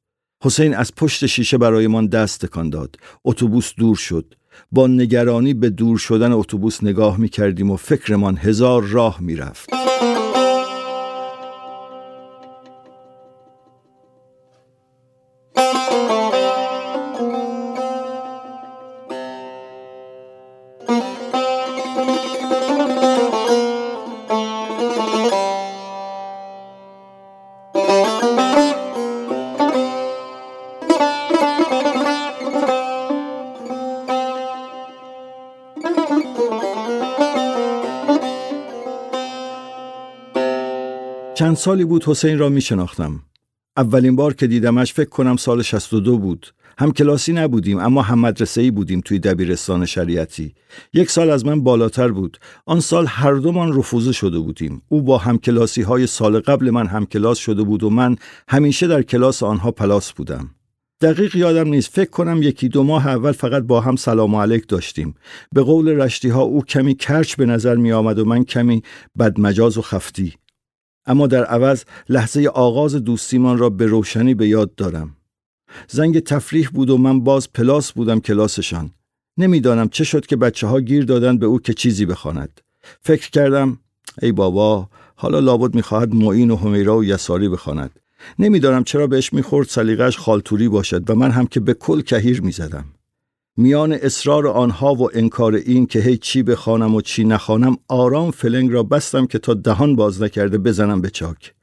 حسین 0.42 0.74
از 0.74 0.94
پشت 0.94 1.26
شیشه 1.26 1.58
برایمان 1.58 2.06
دست 2.06 2.46
تکان 2.46 2.70
داد. 2.70 2.96
اتوبوس 3.24 3.72
دور 3.76 3.96
شد. 3.96 4.34
با 4.72 4.86
نگرانی 4.86 5.54
به 5.54 5.70
دور 5.70 5.98
شدن 5.98 6.32
اتوبوس 6.32 6.82
نگاه 6.82 7.20
می 7.20 7.28
کردیم 7.28 7.70
و 7.70 7.76
فکرمان 7.76 8.36
هزار 8.36 8.82
راه 8.82 9.20
می 9.20 9.36
رفت. 9.36 9.70
چند 41.52 41.58
سالی 41.58 41.84
بود 41.84 42.04
حسین 42.04 42.38
را 42.38 42.48
می 42.48 42.60
شناختم. 42.60 43.20
اولین 43.76 44.16
بار 44.16 44.34
که 44.34 44.46
دیدمش 44.46 44.92
فکر 44.92 45.08
کنم 45.08 45.36
سال 45.36 45.62
62 45.62 46.18
بود. 46.18 46.46
هم 46.78 46.92
کلاسی 46.92 47.32
نبودیم 47.32 47.78
اما 47.78 48.02
هم 48.02 48.18
مدرسه 48.18 48.70
بودیم 48.70 49.00
توی 49.00 49.18
دبیرستان 49.18 49.86
شریعتی. 49.86 50.54
یک 50.92 51.10
سال 51.10 51.30
از 51.30 51.46
من 51.46 51.60
بالاتر 51.60 52.08
بود. 52.08 52.38
آن 52.66 52.80
سال 52.80 53.06
هر 53.06 53.34
دومان 53.34 53.78
رفوزه 53.78 54.12
شده 54.12 54.38
بودیم. 54.38 54.82
او 54.88 55.02
با 55.02 55.18
هم 55.18 55.38
کلاسی 55.38 55.82
های 55.82 56.06
سال 56.06 56.40
قبل 56.40 56.70
من 56.70 56.86
هم 56.86 57.06
کلاس 57.06 57.38
شده 57.38 57.62
بود 57.62 57.82
و 57.82 57.90
من 57.90 58.16
همیشه 58.48 58.86
در 58.86 59.02
کلاس 59.02 59.42
آنها 59.42 59.70
پلاس 59.70 60.12
بودم. 60.12 60.50
دقیق 61.00 61.36
یادم 61.36 61.68
نیست 61.68 61.90
فکر 61.92 62.10
کنم 62.10 62.42
یکی 62.42 62.68
دو 62.68 62.82
ماه 62.82 63.06
اول 63.08 63.32
فقط 63.32 63.62
با 63.62 63.80
هم 63.80 63.96
سلام 63.96 64.34
علیک 64.34 64.68
داشتیم 64.68 65.14
به 65.52 65.62
قول 65.62 65.88
رشتی 65.88 66.28
ها 66.28 66.42
او 66.42 66.64
کمی 66.64 66.94
کرچ 66.94 67.36
به 67.36 67.46
نظر 67.46 67.74
می 67.74 67.92
آمد 67.92 68.18
و 68.18 68.24
من 68.24 68.44
کمی 68.44 68.82
بدمجاز 69.18 69.78
و 69.78 69.82
خفتی 69.82 70.34
اما 71.06 71.26
در 71.26 71.44
عوض 71.44 71.84
لحظه 72.08 72.46
آغاز 72.46 72.94
دوستیمان 72.94 73.58
را 73.58 73.70
به 73.70 73.86
روشنی 73.86 74.34
به 74.34 74.48
یاد 74.48 74.74
دارم. 74.74 75.16
زنگ 75.88 76.20
تفریح 76.20 76.68
بود 76.68 76.90
و 76.90 76.98
من 76.98 77.20
باز 77.20 77.52
پلاس 77.52 77.92
بودم 77.92 78.20
کلاسشان. 78.20 78.90
نمی‌دانم 79.38 79.88
چه 79.88 80.04
شد 80.04 80.26
که 80.26 80.36
بچه 80.36 80.66
ها 80.66 80.80
گیر 80.80 81.04
دادند 81.04 81.38
به 81.38 81.46
او 81.46 81.60
که 81.60 81.74
چیزی 81.74 82.06
بخواند. 82.06 82.60
فکر 83.00 83.30
کردم 83.30 83.78
ای 84.22 84.32
بابا 84.32 84.88
حالا 85.14 85.38
لابد 85.38 85.74
می‌خواهد 85.74 86.14
معین 86.14 86.50
و 86.50 86.56
همیرا 86.56 86.96
و 86.96 87.04
یساری 87.04 87.48
بخواند. 87.48 87.90
نمی‌دانم 88.38 88.84
چرا 88.84 89.06
بهش 89.06 89.32
می‌خورد 89.32 89.68
سلیقش 89.68 90.18
خالتوری 90.18 90.68
باشد 90.68 91.10
و 91.10 91.14
من 91.14 91.30
هم 91.30 91.46
که 91.46 91.60
به 91.60 91.74
کل 91.74 92.00
کهیر 92.00 92.42
می‌زدم. 92.42 92.84
میان 93.56 93.92
اصرار 93.92 94.46
آنها 94.46 94.94
و 94.94 95.16
انکار 95.16 95.54
این 95.54 95.86
که 95.86 96.00
هی 96.00 96.16
چی 96.16 96.42
بخوانم 96.42 96.94
و 96.94 97.00
چی 97.00 97.24
نخوانم 97.24 97.76
آرام 97.88 98.30
فلنگ 98.30 98.72
را 98.72 98.82
بستم 98.82 99.26
که 99.26 99.38
تا 99.38 99.54
دهان 99.54 99.96
باز 99.96 100.22
نکرده 100.22 100.58
بزنم 100.58 101.00
به 101.00 101.10
چاک. 101.10 101.54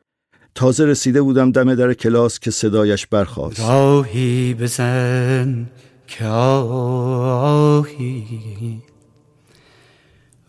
تازه 0.55 0.85
رسیده 0.85 1.21
بودم 1.21 1.51
دم 1.51 1.75
در 1.75 1.93
کلاس 1.93 2.39
که 2.39 2.51
صدایش 2.51 3.07
برخواست 3.07 3.59
راهی 3.59 4.53
بزن 4.53 5.69
که 6.07 6.25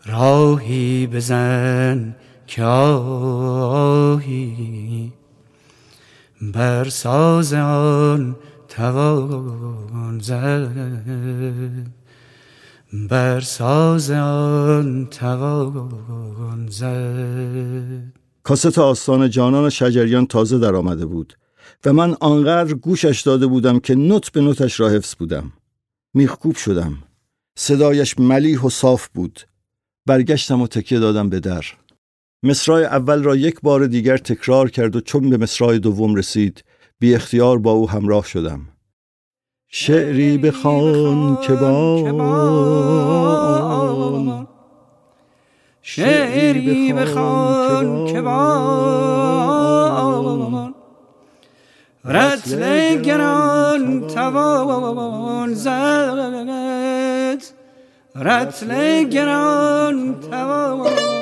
راهی 0.05 1.07
بزن 1.07 2.15
که 2.47 2.61
بر 6.41 6.89
ساز 6.89 7.53
آن 7.53 8.35
توان 8.71 10.19
زد 10.19 10.71
بر 13.09 13.39
ساز 13.39 14.11
آن 14.11 15.07
توان 15.11 16.67
زد 16.69 18.13
کاست 18.43 18.79
آستان 18.79 19.29
جانان 19.29 19.69
شجریان 19.69 20.25
تازه 20.25 20.59
در 20.59 20.75
آمده 20.75 21.05
بود 21.05 21.37
و 21.85 21.93
من 21.93 22.17
آنقدر 22.19 22.73
گوشش 22.73 23.21
داده 23.21 23.47
بودم 23.47 23.79
که 23.79 23.95
نوت 23.95 24.31
به 24.31 24.41
نوتش 24.41 24.79
را 24.79 24.89
حفظ 24.89 25.15
بودم. 25.15 25.53
میخکوب 26.13 26.55
شدم. 26.55 26.97
صدایش 27.57 28.19
ملیح 28.19 28.61
و 28.61 28.69
صاف 28.69 29.07
بود. 29.07 29.41
برگشتم 30.05 30.61
و 30.61 30.67
تکیه 30.67 30.99
دادم 30.99 31.29
به 31.29 31.39
در. 31.39 31.65
مصرای 32.43 32.83
اول 32.83 33.23
را 33.23 33.35
یک 33.35 33.61
بار 33.61 33.87
دیگر 33.87 34.17
تکرار 34.17 34.69
کرد 34.69 34.95
و 34.95 35.01
چون 35.01 35.29
به 35.29 35.37
مصرای 35.37 35.79
دوم 35.79 36.15
رسید 36.15 36.63
بی 37.01 37.15
اختیار 37.15 37.57
با 37.57 37.71
او 37.71 37.89
همراه 37.89 38.25
شدم. 38.25 38.59
شعری 39.67 40.37
بخوان 40.37 41.37
که 41.41 41.53
با 41.53 42.07
شعری 45.81 46.93
بخوان 46.93 48.05
که 48.05 48.21
با 48.21 49.61
رتل 52.05 52.95
گران 53.01 54.07
توان 54.07 55.53
زد. 55.53 57.43
رتل 58.15 59.03
گران 59.03 60.19
توان. 60.19 61.20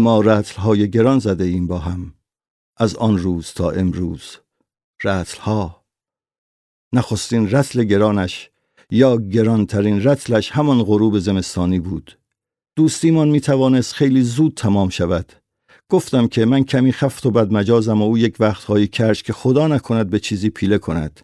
ما 0.00 0.20
رتلهای 0.20 0.90
گران 0.90 1.18
زده 1.18 1.44
ایم 1.44 1.66
با 1.66 1.78
هم 1.78 2.14
از 2.76 2.96
آن 2.96 3.18
روز 3.18 3.52
تا 3.52 3.70
امروز 3.70 4.36
رتلها 5.04 5.84
نخستین 6.92 7.50
رتل 7.50 7.84
گرانش 7.84 8.50
یا 8.90 9.16
گرانترین 9.16 10.04
رتلش 10.04 10.50
همان 10.50 10.82
غروب 10.82 11.18
زمستانی 11.18 11.80
بود. 11.80 12.18
دوستیمان 12.76 13.28
می 13.28 13.40
توانست 13.40 13.92
خیلی 13.92 14.22
زود 14.22 14.54
تمام 14.54 14.88
شود. 14.88 15.32
گفتم 15.88 16.26
که 16.26 16.44
من 16.44 16.64
کمی 16.64 16.92
خفت 16.92 17.26
و 17.26 17.30
بد 17.30 17.52
مجازم 17.52 18.02
و 18.02 18.04
او 18.04 18.18
یک 18.18 18.36
وقتهایی 18.40 18.86
کرش 18.86 19.22
که 19.22 19.32
خدا 19.32 19.68
نکند 19.68 20.10
به 20.10 20.18
چیزی 20.18 20.50
پیله 20.50 20.78
کند. 20.78 21.20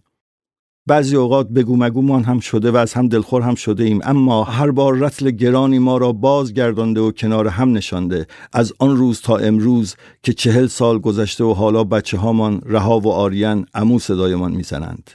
بعضی 0.89 1.17
اوقات 1.17 1.49
بگو 1.49 1.77
مگومان 1.77 2.25
هم 2.25 2.41
شده 2.41 2.71
و 2.71 2.77
از 2.77 2.95
هم 2.95 3.09
دلخور 3.09 3.43
هم 3.43 3.55
شده 3.55 3.85
ایم 3.85 4.01
اما 4.03 4.45
هر 4.45 4.71
بار 4.71 4.99
رتل 4.99 5.31
گرانی 5.31 5.79
ما 5.79 5.97
را 5.97 6.13
بازگردانده 6.13 7.01
و 7.01 7.11
کنار 7.11 7.49
هم 7.49 7.73
نشانده. 7.73 8.27
از 8.53 8.73
آن 8.79 8.97
روز 8.97 9.21
تا 9.21 9.37
امروز 9.37 9.95
که 10.23 10.33
چهل 10.33 10.67
سال 10.67 10.99
گذشته 10.99 11.45
و 11.45 11.53
حالا 11.53 11.85
بچه 11.85 12.19
هامان 12.19 12.63
رها 12.67 13.01
و 13.01 13.13
آریان 13.13 13.67
امو 13.75 13.99
صدایمان 13.99 14.53
می‌زنند. 14.53 15.11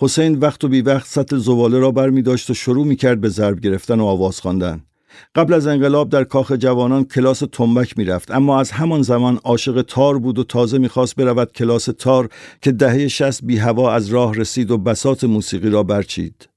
حسین 0.00 0.38
وقت 0.38 0.64
و 0.64 0.68
بی 0.68 0.80
وقت 0.80 1.06
سطل 1.06 1.38
زباله 1.38 1.78
را 1.78 1.90
بر 1.90 2.10
می 2.10 2.22
داشت 2.22 2.50
و 2.50 2.54
شروع 2.54 2.86
می 2.86 2.96
کرد 2.96 3.20
به 3.20 3.28
ضرب 3.28 3.60
گرفتن 3.60 4.00
و 4.00 4.04
آواز 4.04 4.40
خواندن. 4.40 4.80
قبل 5.34 5.52
از 5.54 5.66
انقلاب 5.66 6.08
در 6.08 6.24
کاخ 6.24 6.52
جوانان 6.52 7.04
کلاس 7.04 7.42
تنبک 7.52 7.98
می‌رفت 7.98 8.30
اما 8.30 8.60
از 8.60 8.70
همان 8.70 9.02
زمان 9.02 9.40
عاشق 9.44 9.82
تار 9.82 10.18
بود 10.18 10.38
و 10.38 10.44
تازه 10.44 10.78
می‌خواست 10.78 11.16
برود 11.16 11.52
کلاس 11.52 11.88
تار 11.98 12.28
که 12.62 12.72
دهه 12.72 13.08
شست 13.08 13.44
بی 13.44 13.56
هوا 13.58 13.92
از 13.92 14.08
راه 14.08 14.34
رسید 14.34 14.70
و 14.70 14.78
بسات 14.78 15.24
موسیقی 15.24 15.70
را 15.70 15.82
برچید. 15.82 16.48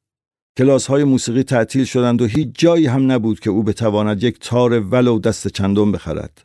کلاس 0.57 0.87
های 0.87 1.03
موسیقی 1.03 1.43
تعطیل 1.43 1.85
شدند 1.85 2.21
و 2.21 2.25
هیچ 2.25 2.49
جایی 2.53 2.85
هم 2.85 3.11
نبود 3.11 3.39
که 3.39 3.49
او 3.49 3.63
بتواند 3.63 4.23
یک 4.23 4.39
تار 4.39 4.79
ولو 4.79 5.19
دست 5.19 5.47
چندم 5.47 5.91
بخرد. 5.91 6.43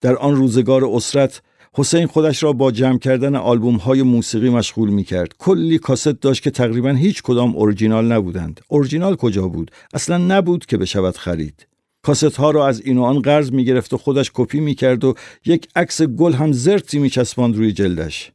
در 0.00 0.16
آن 0.16 0.36
روزگار 0.36 0.84
عسرت 0.84 1.42
حسین 1.76 2.06
خودش 2.06 2.42
را 2.42 2.52
با 2.52 2.70
جمع 2.70 2.98
کردن 2.98 3.36
آلبوم 3.36 3.76
های 3.76 4.02
موسیقی 4.02 4.50
مشغول 4.50 4.90
می 4.90 5.04
کرد. 5.04 5.34
کلی 5.38 5.78
کاست 5.78 6.08
داشت 6.08 6.42
که 6.42 6.50
تقریبا 6.50 6.90
هیچ 6.90 7.22
کدام 7.22 7.56
اورجینال 7.56 8.12
نبودند. 8.12 8.60
اورجینال 8.68 9.16
کجا 9.16 9.48
بود؟ 9.48 9.70
اصلا 9.94 10.18
نبود 10.18 10.66
که 10.66 10.76
بشود 10.76 11.16
خرید. 11.16 11.66
کاست 12.02 12.36
ها 12.36 12.50
را 12.50 12.68
از 12.68 12.80
این 12.80 12.98
و 12.98 13.02
آن 13.02 13.22
قرض 13.22 13.52
می 13.52 13.64
گرفت 13.64 13.92
و 13.92 13.98
خودش 13.98 14.30
کپی 14.34 14.60
می 14.60 14.74
کرد 14.74 15.04
و 15.04 15.14
یک 15.46 15.68
عکس 15.76 16.02
گل 16.02 16.32
هم 16.32 16.52
زرتی 16.52 16.98
می 16.98 17.10
چسباند 17.10 17.56
روی 17.56 17.72
جلدش. 17.72 18.32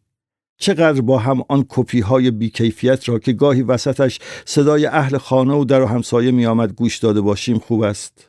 چقدر 0.58 1.01
با 1.01 1.17
هم 1.17 1.43
آن 1.50 1.65
کپی 1.69 2.00
های 2.00 2.31
بیکیفیت 2.31 3.10
را 3.10 3.19
که 3.19 3.34
گاهی 3.34 3.62
وسطش 3.62 4.19
صدای 4.46 4.86
اهل 4.86 5.17
خانه 5.17 5.53
و 5.53 5.65
در 5.65 5.81
و 5.81 5.86
همسایه 5.86 6.31
می 6.31 6.46
آمد 6.46 6.74
گوش 6.74 6.98
داده 6.98 7.22
باشیم 7.22 7.60
خوب 7.60 7.81
است. 7.81 8.28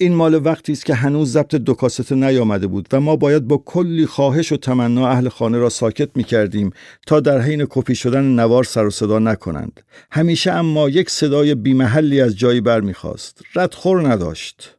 این 0.00 0.14
مال 0.14 0.46
وقتی 0.46 0.72
است 0.72 0.86
که 0.86 0.94
هنوز 0.94 1.32
ضبط 1.32 1.54
دو 1.54 1.74
کاسته 1.74 2.14
نیامده 2.14 2.66
بود 2.66 2.88
و 2.92 3.00
ما 3.00 3.16
باید 3.16 3.48
با 3.48 3.62
کلی 3.66 4.06
خواهش 4.06 4.52
و 4.52 4.56
تمنا 4.56 5.08
اهل 5.08 5.28
خانه 5.28 5.58
را 5.58 5.68
ساکت 5.68 6.16
می 6.16 6.24
کردیم 6.24 6.70
تا 7.06 7.20
در 7.20 7.40
حین 7.40 7.66
کپی 7.70 7.94
شدن 7.94 8.24
نوار 8.24 8.64
سر 8.64 8.86
و 8.86 8.90
صدا 8.90 9.18
نکنند. 9.18 9.80
همیشه 10.10 10.52
اما 10.52 10.88
یک 10.88 11.10
صدای 11.10 11.54
بیمحلی 11.54 12.20
از 12.20 12.36
جایی 12.36 12.60
برمی‌خاست 12.60 13.42
ردخور 13.54 14.08
نداشت. 14.08 14.76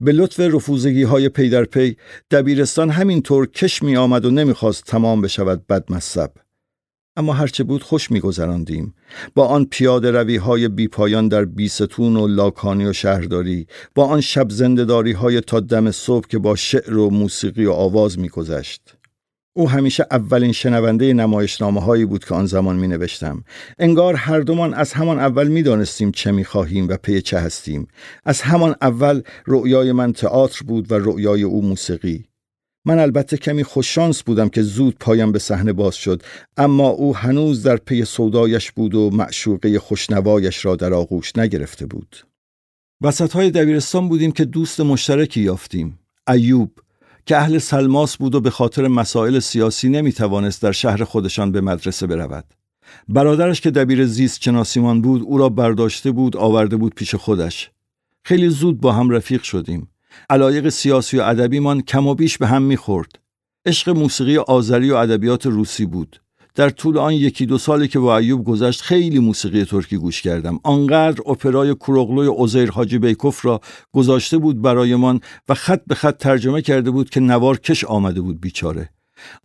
به 0.00 0.12
لطف 0.12 0.40
رفوزگی 0.40 1.02
های 1.02 1.28
پی 1.28 1.48
در 1.48 1.64
پی 1.64 1.96
دبیرستان 2.30 2.90
همینطور 2.90 3.46
کش 3.46 3.82
می 3.82 3.96
آمد 3.96 4.24
و 4.24 4.30
نمی‌خواست 4.30 4.84
تمام 4.84 5.20
بشود 5.20 5.66
بدمصب. 5.66 6.30
اما 7.18 7.32
هرچه 7.32 7.64
بود 7.64 7.82
خوش 7.82 8.10
میگذراندیم 8.10 8.94
با 9.34 9.46
آن 9.46 9.64
پیاده 9.64 10.10
روی 10.10 10.36
های 10.36 10.68
بیپایان 10.68 11.28
در 11.28 11.44
بیستون 11.44 12.16
و 12.16 12.26
لاکانی 12.26 12.86
و 12.86 12.92
شهرداری 12.92 13.66
با 13.94 14.04
آن 14.04 14.20
شب 14.20 14.50
زندداری 14.50 15.12
های 15.12 15.40
تا 15.40 15.60
دم 15.60 15.90
صبح 15.90 16.26
که 16.28 16.38
با 16.38 16.56
شعر 16.56 16.96
و 16.96 17.10
موسیقی 17.10 17.64
و 17.64 17.72
آواز 17.72 18.18
میگذشت 18.18 18.94
او 19.52 19.70
همیشه 19.70 20.06
اولین 20.10 20.52
شنونده 20.52 21.12
نمایشنامه 21.12 21.80
هایی 21.80 22.04
بود 22.04 22.24
که 22.24 22.34
آن 22.34 22.46
زمان 22.46 22.76
می 22.76 22.88
نوشتم. 22.88 23.44
انگار 23.78 24.14
هر 24.14 24.40
دومان 24.40 24.74
از 24.74 24.92
همان 24.92 25.18
اول 25.18 25.48
می 25.48 25.62
دانستیم 25.62 26.10
چه 26.10 26.32
می 26.32 26.44
خواهیم 26.44 26.88
و 26.88 26.96
پی 26.96 27.22
چه 27.22 27.38
هستیم. 27.38 27.88
از 28.24 28.42
همان 28.42 28.74
اول 28.82 29.22
رؤیای 29.46 29.92
من 29.92 30.12
تئاتر 30.12 30.64
بود 30.66 30.92
و 30.92 30.94
رؤیای 30.94 31.42
او 31.42 31.62
موسیقی. 31.62 32.27
من 32.88 32.98
البته 32.98 33.36
کمی 33.36 33.64
خوششانس 33.64 34.22
بودم 34.22 34.48
که 34.48 34.62
زود 34.62 34.96
پایم 35.00 35.32
به 35.32 35.38
صحنه 35.38 35.72
باز 35.72 35.94
شد 35.94 36.22
اما 36.56 36.88
او 36.88 37.16
هنوز 37.16 37.62
در 37.62 37.76
پی 37.76 38.04
سودایش 38.04 38.72
بود 38.72 38.94
و 38.94 39.10
معشوقه 39.10 39.78
خوشنوایش 39.78 40.64
را 40.64 40.76
در 40.76 40.94
آغوش 40.94 41.36
نگرفته 41.36 41.86
بود. 41.86 42.16
وسط 43.00 43.32
های 43.32 43.50
دبیرستان 43.50 44.08
بودیم 44.08 44.32
که 44.32 44.44
دوست 44.44 44.80
مشترکی 44.80 45.40
یافتیم. 45.40 45.98
ایوب 46.28 46.70
که 47.26 47.36
اهل 47.36 47.58
سلماس 47.58 48.16
بود 48.16 48.34
و 48.34 48.40
به 48.40 48.50
خاطر 48.50 48.88
مسائل 48.88 49.38
سیاسی 49.38 49.88
نمی 49.88 50.12
توانست 50.12 50.62
در 50.62 50.72
شهر 50.72 51.04
خودشان 51.04 51.52
به 51.52 51.60
مدرسه 51.60 52.06
برود. 52.06 52.44
برادرش 53.08 53.60
که 53.60 53.70
دبیر 53.70 54.06
زیست 54.06 54.40
چناسیمان 54.40 55.02
بود 55.02 55.22
او 55.22 55.38
را 55.38 55.48
برداشته 55.48 56.10
بود 56.10 56.36
آورده 56.36 56.76
بود 56.76 56.94
پیش 56.94 57.14
خودش. 57.14 57.70
خیلی 58.24 58.48
زود 58.48 58.80
با 58.80 58.92
هم 58.92 59.10
رفیق 59.10 59.42
شدیم. 59.42 59.88
علایق 60.30 60.68
سیاسی 60.68 61.18
و 61.18 61.22
ادبیمان 61.22 61.80
کم 61.80 62.06
و 62.06 62.14
بیش 62.14 62.38
به 62.38 62.46
هم 62.46 62.62
می‌خورد. 62.62 63.18
عشق 63.66 63.90
موسیقی 63.90 64.36
آذری 64.36 64.90
و 64.90 64.96
ادبیات 64.96 65.46
روسی 65.46 65.86
بود. 65.86 66.20
در 66.58 66.70
طول 66.70 66.98
آن 66.98 67.12
یکی 67.14 67.46
دو 67.46 67.58
سالی 67.58 67.88
که 67.88 67.98
با 67.98 68.18
ایوب 68.18 68.44
گذشت 68.44 68.82
خیلی 68.82 69.18
موسیقی 69.18 69.64
ترکی 69.64 69.96
گوش 69.96 70.22
کردم 70.22 70.60
آنقدر 70.64 71.22
اپرای 71.26 71.74
کوروغلوی 71.74 72.26
اوزیر 72.26 72.70
حاجی 72.70 72.98
بیکوف 72.98 73.46
را 73.46 73.60
گذاشته 73.92 74.38
بود 74.38 74.62
برایمان 74.62 75.20
و 75.48 75.54
خط 75.54 75.80
به 75.86 75.94
خط 75.94 76.16
ترجمه 76.16 76.62
کرده 76.62 76.90
بود 76.90 77.10
که 77.10 77.20
نوار 77.20 77.58
کش 77.58 77.84
آمده 77.84 78.20
بود 78.20 78.40
بیچاره 78.40 78.88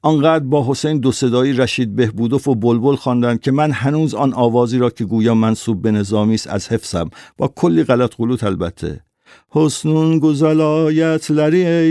آنقدر 0.01 0.43
با 0.43 0.65
حسین 0.71 0.99
دو 0.99 1.11
صدایی 1.11 1.53
رشید 1.53 1.95
بهبودوف 1.95 2.47
و 2.47 2.55
بلبل 2.55 2.95
خواندند 2.95 3.39
که 3.39 3.51
من 3.51 3.71
هنوز 3.71 4.15
آن 4.15 4.33
آوازی 4.33 4.77
را 4.77 4.89
که 4.89 5.05
گویا 5.05 5.33
منصوب 5.35 5.81
به 5.81 5.91
نظامی 5.91 6.33
است 6.33 6.47
از 6.47 6.67
حفظم 6.67 7.09
با 7.37 7.47
کلی 7.47 7.83
غلط 7.83 8.15
غلوط 8.17 8.43
البته 8.43 9.03
حسنون 9.49 10.19
güzel 10.19 10.61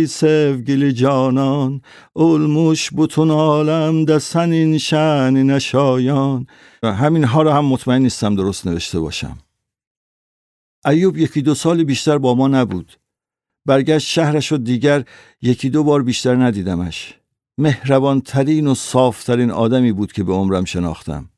sevgili 0.06 0.94
جانان 0.94 1.80
اولموش 2.12 2.90
بوتون 2.90 3.30
عالم 3.30 4.04
دستن 4.04 4.52
این 4.52 4.78
شن 4.78 5.32
نشایان. 5.32 6.46
همین 6.84 7.24
ها 7.24 7.42
را 7.42 7.54
هم 7.54 7.64
مطمئن 7.64 8.02
نیستم 8.02 8.34
درست 8.34 8.66
نوشته 8.66 9.00
باشم. 9.00 9.38
ایوب 10.84 11.16
یکی 11.16 11.42
دو 11.42 11.54
سال 11.54 11.84
بیشتر 11.84 12.18
با 12.18 12.34
ما 12.34 12.48
نبود. 12.48 12.92
برگشت 13.66 14.08
شهرش 14.08 14.52
و 14.52 14.56
دیگر 14.56 15.04
یکی 15.42 15.70
دو 15.70 15.84
بار 15.84 16.02
بیشتر 16.02 16.34
ندیدمش. 16.34 17.14
مهربان 17.58 18.20
ترین 18.20 18.66
و 18.66 18.74
صافترین 18.74 19.50
آدمی 19.50 19.92
بود 19.92 20.12
که 20.12 20.24
به 20.24 20.32
عمرم 20.32 20.64
شناختم. 20.64 21.28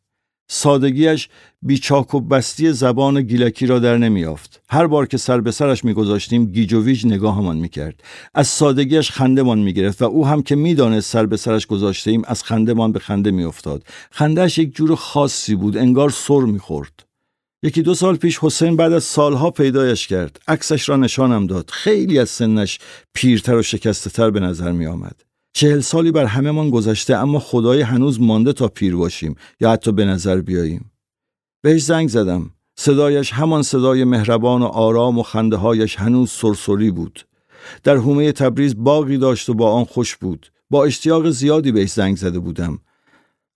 سادگیش 0.48 1.28
بیچاک 1.62 2.14
و 2.14 2.20
بستی 2.20 2.72
زبان 2.72 3.22
گیلکی 3.22 3.66
را 3.66 3.78
در 3.78 3.96
نمیافت. 3.96 4.60
هر 4.70 4.86
بار 4.86 5.06
که 5.06 5.16
سر 5.16 5.40
به 5.40 5.50
سرش 5.50 5.84
میگذاشتیم 5.84 6.46
گیج 6.46 6.72
و 6.72 6.82
ویج 6.82 7.06
نگاهمان 7.06 7.56
می‌کرد. 7.56 8.00
از 8.34 8.48
سادگیش 8.48 9.10
خندهمان 9.10 9.58
می‌گرفت 9.58 10.02
و 10.02 10.04
او 10.04 10.26
هم 10.26 10.42
که 10.42 10.56
می‌دانست 10.56 11.10
سر 11.10 11.26
به 11.26 11.36
سرش 11.36 11.66
گذاشته 11.66 12.10
ایم 12.10 12.22
از 12.26 12.42
خندهمان 12.42 12.92
به 12.92 12.98
خنده 12.98 13.30
میافتاد. 13.30 13.82
خندهش 14.10 14.58
یک 14.58 14.76
جور 14.76 14.94
خاصی 14.94 15.54
بود 15.54 15.76
انگار 15.76 16.10
سر 16.10 16.40
می‌خورد. 16.40 17.06
یکی 17.62 17.82
دو 17.82 17.94
سال 17.94 18.16
پیش 18.16 18.38
حسین 18.38 18.76
بعد 18.76 18.92
از 18.92 19.04
سالها 19.04 19.50
پیدایش 19.50 20.06
کرد. 20.06 20.40
عکسش 20.48 20.88
را 20.88 20.96
نشانم 20.96 21.46
داد. 21.46 21.70
خیلی 21.70 22.18
از 22.18 22.30
سنش 22.30 22.78
پیرتر 23.14 23.54
و 23.54 23.62
شکسته 23.62 24.10
تر 24.10 24.30
به 24.30 24.40
نظر 24.40 24.72
می 24.72 24.86
آمد 24.86 25.22
چهل 25.56 25.80
سالی 25.80 26.10
بر 26.10 26.24
همهمان 26.24 26.70
گذشته 26.70 27.16
اما 27.16 27.38
خدای 27.38 27.80
هنوز 27.80 28.20
مانده 28.20 28.52
تا 28.52 28.68
پیر 28.68 28.96
باشیم 28.96 29.34
یا 29.60 29.70
حتی 29.70 29.92
به 29.92 30.04
نظر 30.04 30.40
بیاییم. 30.40 30.90
بهش 31.62 31.82
زنگ 31.82 32.08
زدم. 32.08 32.50
صدایش 32.76 33.32
همان 33.32 33.62
صدای 33.62 34.04
مهربان 34.04 34.62
و 34.62 34.64
آرام 34.64 35.18
و 35.18 35.22
خنده 35.22 35.56
هایش 35.56 35.96
هنوز 35.96 36.30
سرسری 36.30 36.90
بود. 36.90 37.26
در 37.82 37.96
حومه 37.96 38.32
تبریز 38.32 38.74
باقی 38.78 39.18
داشت 39.18 39.48
و 39.48 39.54
با 39.54 39.72
آن 39.72 39.84
خوش 39.84 40.16
بود. 40.16 40.52
با 40.70 40.84
اشتیاق 40.84 41.30
زیادی 41.30 41.72
بهش 41.72 41.92
زنگ 41.92 42.16
زده 42.16 42.38
بودم. 42.38 42.78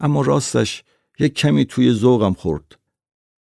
اما 0.01 0.23
راستش 0.23 0.85
یک 1.19 1.35
کمی 1.35 1.65
توی 1.65 1.93
ذوقم 1.93 2.33
خورد. 2.33 2.78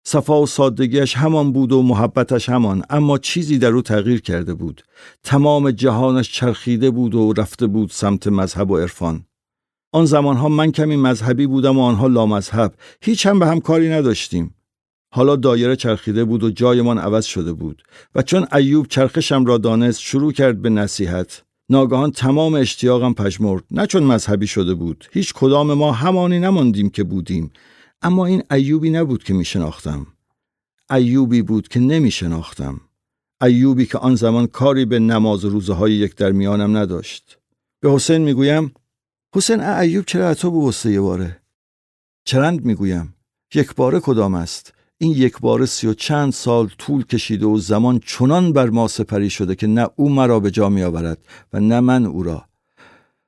صفا 0.06 0.42
و 0.42 0.46
سادگیش 0.46 1.14
همان 1.14 1.52
بود 1.52 1.72
و 1.72 1.82
محبتش 1.82 2.48
همان 2.48 2.82
اما 2.90 3.18
چیزی 3.18 3.58
در 3.58 3.72
او 3.72 3.82
تغییر 3.82 4.20
کرده 4.20 4.54
بود. 4.54 4.82
تمام 5.22 5.70
جهانش 5.70 6.32
چرخیده 6.32 6.90
بود 6.90 7.14
و 7.14 7.32
رفته 7.32 7.66
بود 7.66 7.90
سمت 7.90 8.26
مذهب 8.26 8.70
و 8.70 8.78
عرفان. 8.78 9.24
آن 9.92 10.04
زمانها 10.04 10.48
من 10.48 10.72
کمی 10.72 10.96
مذهبی 10.96 11.46
بودم 11.46 11.78
و 11.78 11.82
آنها 11.82 12.06
لامذهب. 12.06 12.74
هیچ 13.00 13.26
هم 13.26 13.38
به 13.38 13.46
هم 13.46 13.60
کاری 13.60 13.88
نداشتیم. 13.88 14.54
حالا 15.14 15.36
دایره 15.36 15.76
چرخیده 15.76 16.24
بود 16.24 16.44
و 16.44 16.50
جایمان 16.50 16.98
عوض 16.98 17.24
شده 17.24 17.52
بود 17.52 17.82
و 18.14 18.22
چون 18.22 18.46
ایوب 18.52 18.86
چرخشم 18.86 19.44
را 19.44 19.58
دانست 19.58 20.00
شروع 20.00 20.32
کرد 20.32 20.62
به 20.62 20.70
نصیحت. 20.70 21.42
ناگهان 21.70 22.10
تمام 22.10 22.54
اشتیاقم 22.54 23.12
پژمرد. 23.12 23.64
نه 23.70 23.86
چون 23.86 24.02
مذهبی 24.02 24.46
شده 24.46 24.74
بود. 24.74 25.04
هیچ 25.12 25.34
کدام 25.34 25.74
ما 25.74 25.92
همانی 25.92 26.38
نماندیم 26.38 26.90
که 26.90 27.04
بودیم. 27.04 27.50
اما 28.02 28.26
این 28.26 28.42
ایوبی 28.50 28.90
نبود 28.90 29.24
که 29.24 29.34
می 29.34 29.44
شناختم. 29.44 30.06
ایوبی 30.90 31.42
بود 31.42 31.68
که 31.68 31.80
نمی 31.80 32.10
شناختم. 32.10 32.80
ایوبی 33.42 33.86
که 33.86 33.98
آن 33.98 34.14
زمان 34.14 34.46
کاری 34.46 34.84
به 34.84 34.98
نماز 34.98 35.44
و 35.44 35.48
روزه 35.48 35.72
های 35.72 35.92
یک 35.92 36.14
در 36.14 36.32
میانم 36.32 36.76
نداشت. 36.76 37.38
به 37.80 37.92
حسین 37.92 38.22
می‌گویم 38.22 38.74
حسین 39.34 39.60
ایوب 39.60 40.04
چرا 40.04 40.34
تو 40.34 40.50
به 40.50 40.90
یه 40.90 41.00
باره؟ 41.00 41.40
چرند 42.24 42.64
می‌گویم 42.64 43.14
یک 43.54 43.74
باره 43.74 44.00
کدام 44.00 44.34
است؟ 44.34 44.74
این 44.98 45.12
یک 45.12 45.38
بار 45.38 45.66
سی 45.66 45.86
و 45.86 45.94
چند 45.94 46.32
سال 46.32 46.68
طول 46.78 47.04
کشیده 47.04 47.46
و 47.46 47.58
زمان 47.58 48.00
چنان 48.06 48.52
بر 48.52 48.70
ما 48.70 48.88
سپری 48.88 49.30
شده 49.30 49.54
که 49.54 49.66
نه 49.66 49.88
او 49.96 50.10
مرا 50.10 50.40
به 50.40 50.50
جا 50.50 50.68
می 50.68 50.82
آورد 50.82 51.18
و 51.52 51.60
نه 51.60 51.80
من 51.80 52.06
او 52.06 52.22
را. 52.22 52.44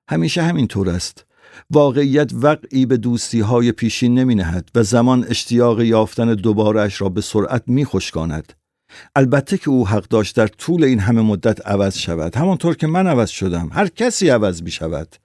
همیشه 0.08 0.42
همین 0.42 0.66
طور 0.66 0.90
است. 0.90 1.25
واقعیت 1.70 2.30
وقعی 2.34 2.86
به 2.86 2.96
دوستی 2.96 3.40
های 3.40 3.72
پیشین 3.72 4.18
نمی 4.18 4.34
نهد 4.34 4.70
و 4.74 4.82
زمان 4.82 5.24
اشتیاق 5.28 5.80
یافتن 5.80 6.34
دوبارش 6.34 7.00
را 7.00 7.08
به 7.08 7.20
سرعت 7.20 7.62
می 7.66 7.84
خشکاند. 7.84 8.52
البته 9.16 9.58
که 9.58 9.70
او 9.70 9.88
حق 9.88 10.08
داشت 10.08 10.36
در 10.36 10.46
طول 10.46 10.84
این 10.84 10.98
همه 10.98 11.22
مدت 11.22 11.66
عوض 11.66 11.96
شود 11.96 12.36
همانطور 12.36 12.76
که 12.76 12.86
من 12.86 13.06
عوض 13.06 13.30
شدم 13.30 13.68
هر 13.72 13.88
کسی 13.88 14.28
عوض 14.28 14.62
می 14.62 14.70
شود 14.70 15.16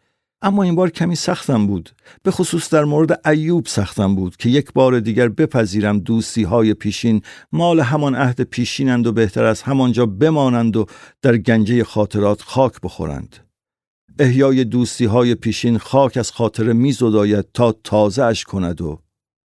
اما 0.42 0.64
این 0.64 0.76
بار 0.76 0.90
کمی 0.90 1.16
سختم 1.16 1.68
بود 1.68 1.90
به 2.24 2.32
خصوص 2.32 2.70
در 2.70 2.84
مورد 2.84 3.28
ایوب 3.28 3.66
سختم 3.66 4.16
بود 4.16 4.38
که 4.38 4.50
یک 4.50 4.74
بار 4.74 5.00
دیگر 5.00 5.30
بپذیرم 5.30 6.00
دوستی 6.00 6.44
های 6.44 6.74
پیشین 6.74 7.22
مال 7.52 7.80
همان 7.80 8.16
عهد 8.16 8.42
پیشینند 8.42 9.08
و 9.08 9.12
بهتر 9.12 9.44
از 9.44 9.62
همانجا 9.62 10.06
بمانند 10.06 10.78
و 10.78 10.86
در 11.22 11.38
گنجه 11.38 11.84
خاطرات 11.84 12.42
خاک 12.42 12.74
بخورند 12.84 13.51
احیای 14.22 14.64
دوستی 14.64 15.06
های 15.06 15.36
پیشین 15.36 15.78
خاک 15.78 16.18
از 16.18 16.32
خاطر 16.32 16.74
می 16.74 16.92
زداید 16.92 17.46
تا 17.54 17.72
تازه 17.72 18.24
اش 18.24 18.44
کند 18.44 18.82
و 18.82 19.00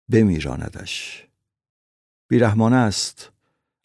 بمیراندش. 0.08 1.26
بیرحمانه 2.28 2.76
است 2.76 3.32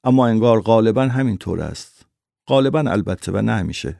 اما 0.03 0.27
انگار 0.27 0.61
غالبا 0.61 1.01
همین 1.01 1.37
طور 1.37 1.61
است. 1.61 2.05
غالبا 2.47 2.79
البته 2.79 3.31
و 3.31 3.41
نه 3.41 3.51
همیشه. 3.51 3.99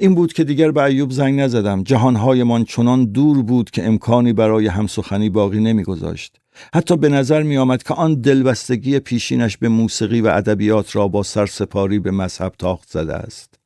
این 0.00 0.14
بود 0.14 0.32
که 0.32 0.44
دیگر 0.44 0.70
به 0.70 0.82
ایوب 0.82 1.10
زنگ 1.10 1.40
نزدم. 1.40 1.82
جهانهایمان 1.82 2.64
چنان 2.64 3.04
دور 3.04 3.42
بود 3.42 3.70
که 3.70 3.86
امکانی 3.86 4.32
برای 4.32 4.66
همسخنی 4.66 5.30
باقی 5.30 5.60
نمیگذاشت. 5.60 6.40
حتی 6.74 6.96
به 6.96 7.08
نظر 7.08 7.42
می 7.42 7.56
آمد 7.56 7.82
که 7.82 7.94
آن 7.94 8.20
دلبستگی 8.20 8.98
پیشینش 8.98 9.56
به 9.56 9.68
موسیقی 9.68 10.20
و 10.20 10.26
ادبیات 10.26 10.96
را 10.96 11.08
با 11.08 11.22
سرسپاری 11.22 11.98
به 11.98 12.10
مذهب 12.10 12.54
تاخت 12.58 12.90
زده 12.90 13.14
است. 13.14 13.58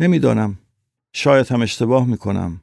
نمی‌دانم. 0.00 0.58
شاید 1.16 1.52
هم 1.52 1.62
اشتباه 1.62 2.06
می 2.06 2.16
کنم 2.16 2.60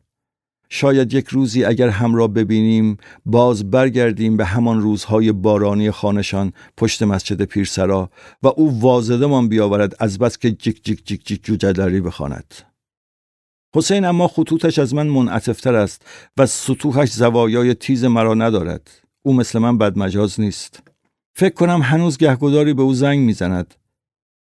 شاید 0.70 1.14
یک 1.14 1.28
روزی 1.28 1.66
اگر 1.66 1.90
هم 1.90 2.16
را 2.16 2.28
ببینیم 2.28 2.98
باز 3.26 3.72
برگردیم 3.72 4.38
به 4.38 4.46
همان 4.46 4.82
روزهای 4.82 5.32
بارانی 5.32 5.92
خانشان 5.92 6.54
پشت 6.78 7.04
مسجد 7.04 7.42
پیرسرا 7.42 8.10
و 8.44 8.48
او 8.48 8.82
وازدمان 8.82 9.50
بیاورد 9.50 9.96
از 10.00 10.20
بس 10.20 10.38
که 10.38 10.52
جیک 10.52 10.84
جیک 10.84 11.08
جیک 11.08 11.26
جیک 11.26 11.44
جوجدری 11.44 12.02
بخواند. 12.02 12.54
حسین 13.76 14.06
اما 14.06 14.28
خطوطش 14.28 14.80
از 14.80 14.94
من 14.94 15.08
منعطفتر 15.08 15.76
است 15.76 16.06
و 16.38 16.46
سطوحش 16.46 17.12
زوایای 17.12 17.74
تیز 17.74 18.06
مرا 18.06 18.34
ندارد. 18.34 18.92
او 19.24 19.34
مثل 19.34 19.60
من 19.60 19.78
بدمجاز 19.78 20.40
نیست. 20.40 20.84
فکر 21.36 21.54
کنم 21.54 21.82
هنوز 21.82 22.18
گهگداری 22.18 22.74
به 22.74 22.82
او 22.82 22.94
زنگ 22.94 23.20
می‌زند. 23.20 23.76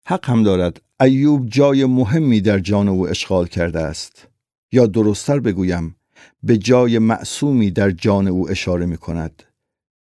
حق 0.07 0.29
هم 0.29 0.43
دارد 0.43 0.81
ایوب 0.99 1.49
جای 1.49 1.85
مهمی 1.85 2.41
در 2.41 2.59
جان 2.59 2.87
او 2.87 3.07
اشغال 3.07 3.47
کرده 3.47 3.79
است. 3.79 4.27
یا 4.71 4.85
درستتر 4.87 5.39
بگویم 5.39 5.95
به 6.43 6.57
جای 6.57 6.99
معصومی 6.99 7.71
در 7.71 7.91
جان 7.91 8.27
او 8.27 8.49
اشاره 8.49 8.85
می 8.85 8.97
کند. 8.97 9.43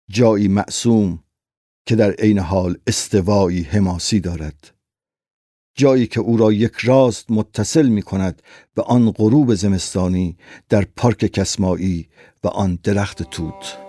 جایی 0.10 0.48
معصوم 0.48 1.24
که 1.86 1.96
در 1.96 2.12
عین 2.12 2.40
حال 2.40 2.78
استوایی 2.88 3.62
حماسی 3.62 4.20
دارد. 4.20 4.72
جایی 5.76 6.08
که 6.08 6.20
او 6.20 6.38
را 6.38 6.52
یک 6.52 6.74
راست 6.76 7.32
متصل 7.32 7.88
می 7.88 8.02
کند 8.02 8.42
به 8.76 8.82
آن 8.82 9.12
غروب 9.12 9.54
زمستانی 9.54 10.38
در 10.70 10.86
پارک 10.96 11.26
کسمایی 11.26 12.10
و 12.44 12.48
آن 12.48 12.80
درخت 12.84 13.24
توت. 13.24 13.81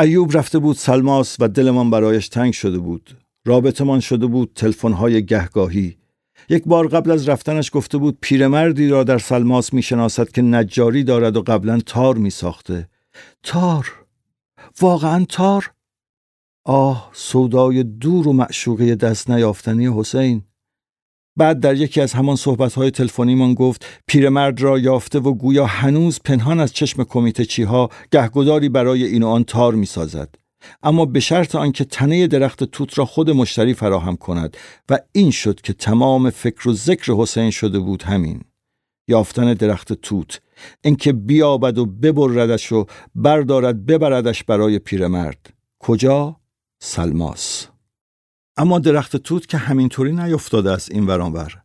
ایوب 0.00 0.36
رفته 0.36 0.58
بود 0.58 0.76
سلماس 0.76 1.36
و 1.40 1.48
دلمان 1.48 1.90
برایش 1.90 2.28
تنگ 2.28 2.52
شده 2.52 2.78
بود. 2.78 3.16
رابطمان 3.44 4.00
شده 4.00 4.26
بود 4.26 4.52
تلفن‌های 4.54 5.26
گهگاهی. 5.26 5.96
یک 6.48 6.64
بار 6.64 6.88
قبل 6.88 7.10
از 7.10 7.28
رفتنش 7.28 7.70
گفته 7.74 7.98
بود 7.98 8.18
پیرمردی 8.20 8.88
را 8.88 9.04
در 9.04 9.18
سلماس 9.18 9.72
می‌شناسد 9.72 10.28
که 10.30 10.42
نجاری 10.42 11.04
دارد 11.04 11.36
و 11.36 11.42
قبلا 11.42 11.80
تار 11.86 12.16
می 12.16 12.30
ساخته. 12.30 12.88
تار 13.42 14.04
واقعا 14.80 15.24
تار 15.28 15.72
آه 16.64 17.10
سودای 17.12 17.82
دور 17.82 18.28
و 18.28 18.32
معشوقه 18.32 18.94
دست 18.94 19.30
نیافتنی 19.30 19.86
حسین 19.86 20.42
بعد 21.36 21.60
در 21.60 21.74
یکی 21.74 22.00
از 22.00 22.12
همان 22.12 22.36
صحبت‌های 22.36 22.90
تلفنیمان 22.90 23.54
گفت 23.54 23.86
پیرمرد 24.06 24.60
را 24.60 24.78
یافته 24.78 25.18
و 25.18 25.34
گویا 25.34 25.66
هنوز 25.66 26.20
پنهان 26.24 26.60
از 26.60 26.72
چشم 26.72 27.04
کمیته 27.04 27.44
چیها 27.44 27.90
گهگداری 28.10 28.68
برای 28.68 29.04
این 29.04 29.22
و 29.22 29.28
آن 29.28 29.44
تار 29.44 29.74
می‌سازد. 29.74 30.34
اما 30.82 31.06
به 31.06 31.20
شرط 31.20 31.54
آنکه 31.54 31.84
تنه 31.84 32.26
درخت 32.26 32.64
توت 32.64 32.98
را 32.98 33.04
خود 33.04 33.30
مشتری 33.30 33.74
فراهم 33.74 34.16
کند 34.16 34.56
و 34.88 34.98
این 35.12 35.30
شد 35.30 35.60
که 35.60 35.72
تمام 35.72 36.30
فکر 36.30 36.68
و 36.68 36.72
ذکر 36.72 37.12
حسین 37.12 37.50
شده 37.50 37.78
بود 37.78 38.02
همین. 38.02 38.40
یافتن 39.08 39.54
درخت 39.54 39.92
توت 39.92 40.40
اینکه 40.84 41.12
بیابد 41.12 41.78
و 41.78 41.86
ببردش 41.86 42.72
و 42.72 42.86
بردارد 43.14 43.86
ببردش 43.86 44.44
برای 44.44 44.78
پیرمرد. 44.78 45.50
کجا؟ 45.78 46.36
سلماس. 46.82 47.69
اما 48.56 48.78
درخت 48.78 49.16
توت 49.16 49.46
که 49.46 49.58
همینطوری 49.58 50.12
نیفتاده 50.12 50.70
است 50.70 50.92
این 50.92 51.06
ورانور 51.06 51.62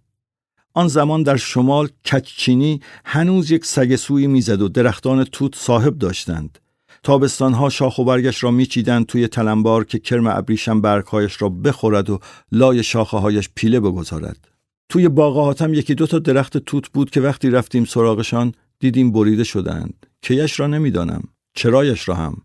آن 0.74 0.88
زمان 0.88 1.24
در 1.24 1.38
شمال 1.38 1.90
کچچینی 2.12 2.82
هنوز 3.06 3.52
یک 3.52 3.66
سگسوی 3.66 4.28
می‌زد 4.28 4.62
و 4.62 4.68
درختان 4.68 5.24
توت 5.24 5.56
صاحب 5.56 5.98
داشتند. 5.98 6.60
تابستانها 7.04 7.70
شاخ 7.70 8.00
و 8.00 8.04
برگش 8.04 8.44
را 8.44 8.52
میچیدند 8.52 9.06
توی 9.06 9.28
تلمبار 9.28 9.84
که 9.84 10.00
کرم 10.00 10.28
ابریشم 10.28 10.82
برگهایش 10.82 11.42
را 11.42 11.50
بخورد 11.50 12.10
و 12.10 12.20
لای 12.52 12.84
شاخه 12.84 13.18
هایش 13.18 13.50
پیله 13.56 13.80
بگذارد. 13.80 14.48
توی 14.90 15.10
باغ 15.10 15.62
یکی 15.70 15.96
دو 15.96 16.08
تا 16.08 16.20
درخت 16.20 16.58
توت 16.58 16.90
بود 16.90 17.10
که 17.10 17.22
وقتی 17.22 17.50
رفتیم 17.50 17.86
سراغشان 17.86 18.54
دیدیم 18.80 19.12
بریده 19.12 19.44
شدند. 19.44 20.06
کیش 20.22 20.60
را 20.60 20.68
نمی‌دانم. 20.68 21.24
چرایش 21.54 22.08
را 22.10 22.16
هم. 22.16 22.42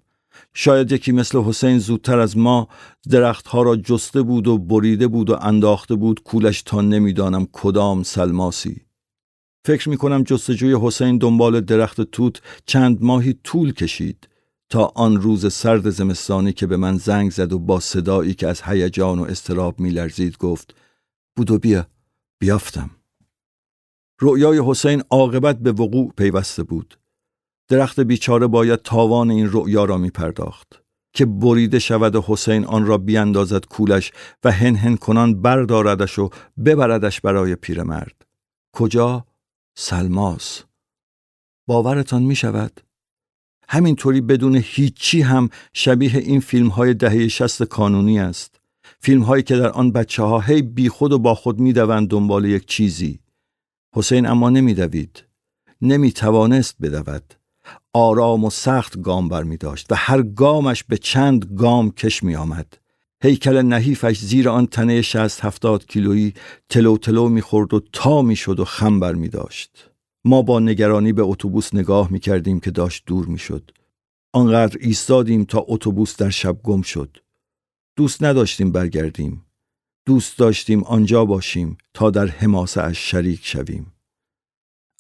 شاید 0.55 0.93
یکی 0.93 1.13
مثل 1.13 1.39
حسین 1.39 1.79
زودتر 1.79 2.19
از 2.19 2.37
ما 2.37 2.69
درختها 3.11 3.63
را 3.63 3.77
جسته 3.77 4.23
بود 4.23 4.47
و 4.47 4.59
بریده 4.59 5.09
بود 5.09 5.31
و 5.31 5.37
انداخته 5.41 5.95
بود 5.95 6.23
کولش 6.23 6.63
تا 6.63 6.81
نمی‌دانم 6.81 7.49
کدام 7.53 8.03
سلماسی. 8.03 8.81
فکر 9.65 9.89
می 9.89 9.97
کنم 9.97 10.23
جستجوی 10.23 10.77
حسین 10.83 11.19
دنبال 11.19 11.61
درخت 11.61 12.01
توت 12.01 12.43
چند 12.67 13.03
ماهی 13.03 13.35
طول 13.45 13.73
کشید 13.73 14.29
تا 14.71 14.93
آن 14.95 15.17
روز 15.17 15.53
سرد 15.53 15.91
زمستانی 15.91 16.53
که 16.53 16.67
به 16.67 16.77
من 16.77 16.97
زنگ 16.97 17.31
زد 17.31 17.53
و 17.53 17.59
با 17.59 17.81
صدایی 17.81 18.35
که 18.35 18.49
از 18.49 18.63
هیجان 18.63 19.19
و 19.19 19.23
استراب 19.23 19.81
میلرزید 19.81 20.39
گفت 20.39 20.75
بودو 21.37 21.59
بیا 21.59 21.87
بیافتم. 22.41 22.91
رؤیای 24.21 24.63
حسین 24.67 25.03
عاقبت 25.11 25.59
به 25.59 25.73
وقوع 25.73 26.13
پیوسته 26.17 26.63
بود. 26.63 27.00
درخت 27.71 28.01
بیچاره 28.01 28.47
باید 28.47 28.83
تاوان 28.83 29.31
این 29.31 29.49
رؤیا 29.53 29.85
را 29.85 29.99
می 29.99 30.11
پرداخت. 30.11 30.83
که 31.13 31.27
بریده 31.27 31.79
شود 31.79 32.17
و 32.17 32.25
حسین 32.27 32.65
آن 32.65 32.87
را 32.87 32.99
بیاندازد 32.99 33.67
کولش 33.67 34.13
و 34.45 34.53
هن 34.53 34.77
هن 34.77 34.97
کنان 34.97 35.43
برداردش 35.43 36.19
و 36.19 36.31
ببردش 36.65 37.21
برای 37.21 37.55
پیرمرد. 37.55 38.27
کجا؟ 38.73 39.27
سلماس. 39.79 40.63
باورتان 41.69 42.23
می 42.23 42.37
شود 42.37 42.81
همینطوری 43.69 44.21
بدون 44.21 44.61
هیچی 44.65 45.23
هم 45.23 45.49
شبیه 45.73 46.17
این 46.17 46.41
فیلم 46.41 46.69
های 46.69 46.95
دهه 46.95 47.29
شست 47.29 47.63
کانونی 47.63 48.19
است. 48.19 48.61
فیلم 49.01 49.23
هایی 49.23 49.43
که 49.43 49.57
در 49.57 49.71
آن 49.71 49.93
بچه 49.93 50.23
ها 50.23 50.41
هی 50.41 50.63
بی 50.63 50.89
خود 50.89 51.13
و 51.13 51.19
با 51.19 51.35
خود 51.35 51.59
می 51.59 51.73
دوند 51.73 52.09
دنبال 52.09 52.45
یک 52.45 52.67
چیزی. 52.67 53.21
حسین 53.95 54.27
اما 54.27 54.51
نمی 54.51 54.75
دوید 54.75 55.25
نمی 55.83 56.13
توانست 56.13 56.77
بدود. 56.83 57.40
آرام 57.93 58.45
و 58.45 58.51
سخت 58.51 59.01
گام 59.01 59.29
بر 59.29 59.43
می 59.43 59.57
داشت 59.57 59.93
و 59.93 59.95
هر 59.95 60.23
گامش 60.23 60.85
به 60.85 60.99
چند 60.99 61.45
گام 61.45 61.91
کش 61.91 62.23
می 62.23 62.37
آمد. 62.37 62.79
هیکل 63.23 63.63
نحیفش 63.63 64.19
زیر 64.19 64.49
آن 64.49 64.67
تنه 64.67 65.03
شست 65.03 65.41
هفتاد 65.41 65.87
کیلویی 65.87 66.35
تلو 66.69 66.99
تلو 66.99 67.29
می 67.29 67.41
خورد 67.41 67.75
و 67.75 67.81
تا 67.93 68.23
می 68.23 68.37
شد 68.37 68.61
و 68.61 68.65
خم 68.65 69.01
بر 69.01 69.15
می 69.15 69.29
داشت. 69.29 69.91
ما 70.25 70.43
با 70.43 70.61
نگرانی 70.61 71.13
به 71.13 71.23
اتوبوس 71.23 71.75
نگاه 71.75 72.13
می 72.13 72.21
کردیم 72.21 72.61
که 72.61 72.71
داشت 72.71 73.03
دور 73.07 73.27
می 73.27 73.39
شد. 73.39 73.71
آنقدر 74.33 74.77
ایستادیم 74.81 75.45
تا 75.45 75.65
اتوبوس 75.69 76.17
در 76.17 76.31
شب 76.31 76.63
گم 76.63 76.83
شد. 76.83 77.17
دوست 77.97 78.23
نداشتیم 78.23 78.73
برگردیم. 78.73 79.45
دوست 80.07 80.39
داشتیم 80.39 80.85
آنجا 80.85 81.25
باشیم 81.25 81.79
تا 81.95 82.11
در 82.11 82.27
حماسه 82.27 82.83
اش 82.83 83.11
شریک 83.11 83.41
شویم. 83.43 83.93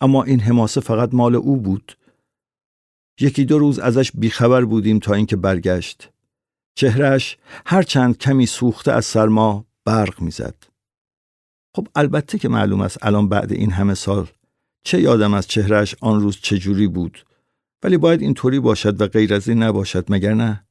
اما 0.00 0.22
این 0.22 0.40
حماسه 0.40 0.80
فقط 0.80 1.14
مال 1.14 1.34
او 1.34 1.56
بود. 1.56 1.92
یکی 3.20 3.44
دو 3.44 3.58
روز 3.58 3.78
ازش 3.78 4.12
بیخبر 4.14 4.64
بودیم 4.64 4.98
تا 4.98 5.14
اینکه 5.14 5.36
برگشت. 5.36 6.10
چهرش 6.74 7.38
هرچند 7.66 8.18
کمی 8.18 8.46
سوخته 8.46 8.92
از 8.92 9.04
سرما 9.04 9.66
برق 9.84 10.20
می‌زد. 10.20 10.54
خب 11.76 11.88
البته 11.94 12.38
که 12.38 12.48
معلوم 12.48 12.80
است 12.80 13.06
الان 13.06 13.28
بعد 13.28 13.52
این 13.52 13.72
همه 13.72 13.94
سال 13.94 14.26
چه 14.84 15.00
یادم 15.00 15.34
از 15.34 15.46
چهرش 15.46 15.94
آن 16.00 16.20
روز 16.20 16.36
چجوری 16.36 16.88
بود 16.88 17.24
ولی 17.82 17.96
باید 17.96 18.22
اینطوری 18.22 18.60
باشد 18.60 19.00
و 19.00 19.06
غیر 19.06 19.34
از 19.34 19.48
این 19.48 19.62
نباشد 19.62 20.04
مگر 20.08 20.34
نه 20.34 20.64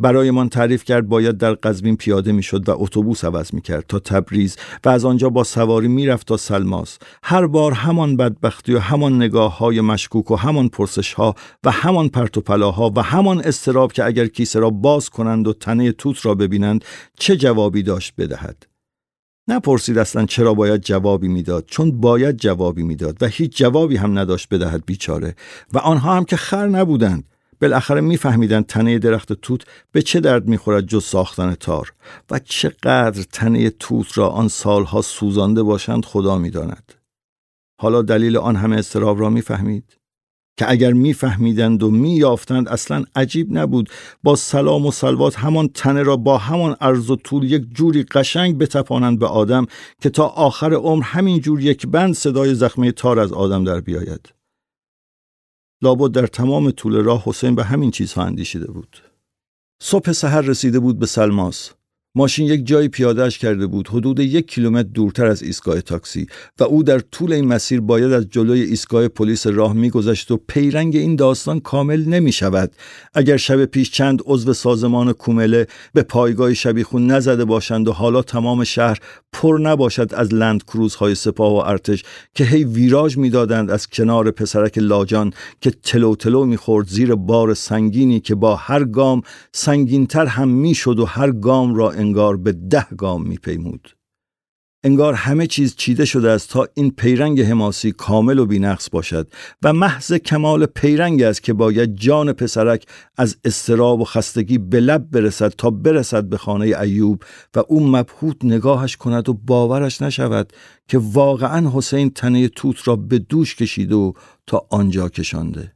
برایمان 0.00 0.48
تعریف 0.48 0.84
کرد 0.84 1.08
باید 1.08 1.38
در 1.38 1.54
قزوین 1.54 1.96
پیاده 1.96 2.32
می‌شد 2.32 2.68
و 2.68 2.74
اتوبوس 2.82 3.24
عوض 3.24 3.54
می‌کرد 3.54 3.84
تا 3.88 3.98
تبریز 3.98 4.56
و 4.84 4.88
از 4.88 5.04
آنجا 5.04 5.28
با 5.28 5.44
سواری 5.44 5.88
می‌رفت 5.88 6.26
تا 6.26 6.36
سلماس. 6.36 6.98
هر 7.22 7.46
بار 7.46 7.72
همان 7.72 8.16
بدبختی 8.16 8.74
و 8.74 8.78
همان 8.78 9.16
نگاه 9.16 9.58
های 9.58 9.80
مشکوک 9.80 10.30
و 10.30 10.36
همان 10.36 10.68
پرسش 10.68 11.12
ها 11.12 11.34
و 11.64 11.70
همان 11.70 12.08
پرتوپلاها 12.08 12.92
و 12.96 13.02
همان 13.02 13.40
استراب 13.40 13.92
که 13.92 14.04
اگر 14.04 14.26
کیسه 14.26 14.58
را 14.58 14.70
باز 14.70 15.10
کنند 15.10 15.48
و 15.48 15.52
تنه 15.52 15.92
توت 15.92 16.26
را 16.26 16.34
ببینند 16.34 16.84
چه 17.18 17.36
جوابی 17.36 17.82
داشت 17.82 18.14
بدهد؟ 18.18 18.66
نپرسید 19.48 19.98
اصلا 19.98 20.26
چرا 20.26 20.54
باید 20.54 20.80
جوابی 20.80 21.28
می‌داد 21.28 21.64
چون 21.66 22.00
باید 22.00 22.36
جوابی 22.36 22.82
می‌داد 22.82 23.16
و 23.20 23.26
هیچ 23.26 23.56
جوابی 23.56 23.96
هم 23.96 24.18
نداشت 24.18 24.48
بدهد 24.48 24.82
بیچاره 24.86 25.34
و 25.72 25.78
آنها 25.78 26.16
هم 26.16 26.24
که 26.24 26.36
خر 26.36 26.66
نبودند. 26.66 27.24
بالاخره 27.60 28.00
میفهمیدند 28.00 28.66
تنه 28.66 28.98
درخت 28.98 29.32
توت 29.32 29.64
به 29.92 30.02
چه 30.02 30.20
درد 30.20 30.48
می‌خورد 30.48 30.86
جز 30.86 31.04
ساختن 31.04 31.54
تار 31.54 31.92
و 32.30 32.38
چقدر 32.38 33.22
تنه 33.32 33.70
توت 33.70 34.18
را 34.18 34.28
آن 34.28 34.48
سالها 34.48 35.02
سوزانده 35.02 35.62
باشند 35.62 36.04
خدا 36.04 36.38
می‌داند. 36.38 36.92
حالا 37.80 38.02
دلیل 38.02 38.36
آن 38.36 38.56
همه 38.56 38.76
استراب 38.76 39.20
را 39.20 39.30
می‌فهمید؟ 39.30 40.00
که 40.60 40.70
اگر 40.70 40.92
میفهمیدند 40.92 41.82
و 41.82 41.90
مییافتند 41.90 42.68
اصلا 42.68 43.04
عجیب 43.14 43.58
نبود 43.58 43.90
با 44.22 44.36
سلام 44.36 44.86
و 44.86 44.90
سلوات 44.90 45.38
همان 45.38 45.68
تنه 45.68 46.02
را 46.02 46.16
با 46.16 46.38
همان 46.38 46.76
عرض 46.80 47.10
و 47.10 47.16
طول 47.16 47.44
یک 47.52 47.62
جوری 47.74 48.02
قشنگ 48.02 48.58
بتپانند 48.58 49.18
به 49.18 49.26
آدم 49.26 49.66
که 50.02 50.10
تا 50.10 50.26
آخر 50.26 50.72
عمر 50.72 51.02
همین 51.02 51.40
جور 51.40 51.60
یک 51.60 51.86
بند 51.86 52.14
صدای 52.14 52.54
زخمه 52.54 52.92
تار 52.92 53.18
از 53.20 53.32
آدم 53.32 53.64
در 53.64 53.80
بیاید. 53.80 54.39
لابد 55.82 56.12
در 56.12 56.26
تمام 56.26 56.70
طول 56.70 56.96
راه 56.96 57.22
حسین 57.26 57.54
به 57.54 57.64
همین 57.64 57.90
چیزها 57.90 58.24
اندیشیده 58.24 58.70
بود. 58.70 58.96
صبح 59.82 60.12
سحر 60.12 60.40
رسیده 60.40 60.78
بود 60.80 60.98
به 60.98 61.06
سلماس. 61.06 61.70
ماشین 62.14 62.46
یک 62.46 62.66
جایی 62.66 62.88
پیادهش 62.88 63.38
کرده 63.38 63.66
بود 63.66 63.88
حدود 63.88 64.20
یک 64.20 64.46
کیلومتر 64.46 64.88
دورتر 64.88 65.26
از 65.26 65.42
ایستگاه 65.42 65.80
تاکسی 65.80 66.26
و 66.60 66.64
او 66.64 66.82
در 66.82 66.98
طول 66.98 67.32
این 67.32 67.44
مسیر 67.44 67.80
باید 67.80 68.12
از 68.12 68.28
جلوی 68.30 68.60
ایستگاه 68.60 69.08
پلیس 69.08 69.46
راه 69.46 69.72
میگذشت 69.72 70.30
و 70.30 70.36
پیرنگ 70.48 70.96
این 70.96 71.16
داستان 71.16 71.60
کامل 71.60 72.04
نمی 72.04 72.32
شود 72.32 72.72
اگر 73.14 73.36
شب 73.36 73.64
پیش 73.64 73.90
چند 73.90 74.22
عضو 74.26 74.52
سازمان 74.52 75.12
کومله 75.12 75.66
به 75.94 76.02
پایگاه 76.02 76.54
شبیخون 76.54 77.06
نزده 77.06 77.44
باشند 77.44 77.88
و 77.88 77.92
حالا 77.92 78.22
تمام 78.22 78.64
شهر 78.64 78.98
پر 79.32 79.58
نباشد 79.62 80.14
از 80.14 80.34
لند 80.34 80.64
کروزهای 80.64 81.14
سپاه 81.14 81.52
و 81.52 81.56
ارتش 81.56 82.04
که 82.34 82.44
هی 82.44 82.64
ویراژ 82.64 83.18
می‌دادند 83.18 83.70
از 83.70 83.86
کنار 83.86 84.30
پسرک 84.30 84.78
لاجان 84.78 85.32
که 85.60 85.70
تلو 85.70 86.14
تلو 86.14 86.44
می‌خورد 86.44 86.88
زیر 86.88 87.14
بار 87.14 87.54
سنگینی 87.54 88.20
که 88.20 88.34
با 88.34 88.56
هر 88.56 88.84
گام 88.84 89.22
سنگینتر 89.52 90.26
هم 90.26 90.48
می‌شد 90.48 90.98
و 90.98 91.04
هر 91.04 91.30
گام 91.30 91.74
را 91.74 91.90
انگار 92.00 92.36
به 92.36 92.52
ده 92.52 92.86
گام 92.96 93.22
میپیمود. 93.22 93.96
انگار 94.84 95.14
همه 95.14 95.46
چیز 95.46 95.76
چیده 95.76 96.04
شده 96.04 96.30
است 96.30 96.50
تا 96.50 96.68
این 96.74 96.90
پیرنگ 96.90 97.40
حماسی 97.40 97.92
کامل 97.92 98.38
و 98.38 98.46
بینقص 98.46 98.88
باشد 98.92 99.32
و 99.62 99.72
محض 99.72 100.12
کمال 100.12 100.66
پیرنگ 100.66 101.22
است 101.22 101.42
که 101.42 101.52
باید 101.52 101.96
جان 101.96 102.32
پسرک 102.32 102.86
از 103.16 103.36
استراب 103.44 104.00
و 104.00 104.04
خستگی 104.04 104.58
به 104.58 104.80
لب 104.80 105.10
برسد 105.10 105.48
تا 105.48 105.70
برسد 105.70 106.24
به 106.24 106.36
خانه 106.36 106.64
ایوب 106.64 107.22
و 107.56 107.62
او 107.68 107.86
مبهوت 107.86 108.44
نگاهش 108.44 108.96
کند 108.96 109.28
و 109.28 109.34
باورش 109.34 110.02
نشود 110.02 110.52
که 110.88 110.98
واقعا 110.98 111.70
حسین 111.74 112.10
تنه 112.10 112.48
توت 112.48 112.88
را 112.88 112.96
به 112.96 113.18
دوش 113.18 113.56
کشیده 113.56 113.94
و 113.94 114.12
تا 114.46 114.66
آنجا 114.70 115.08
کشانده. 115.08 115.72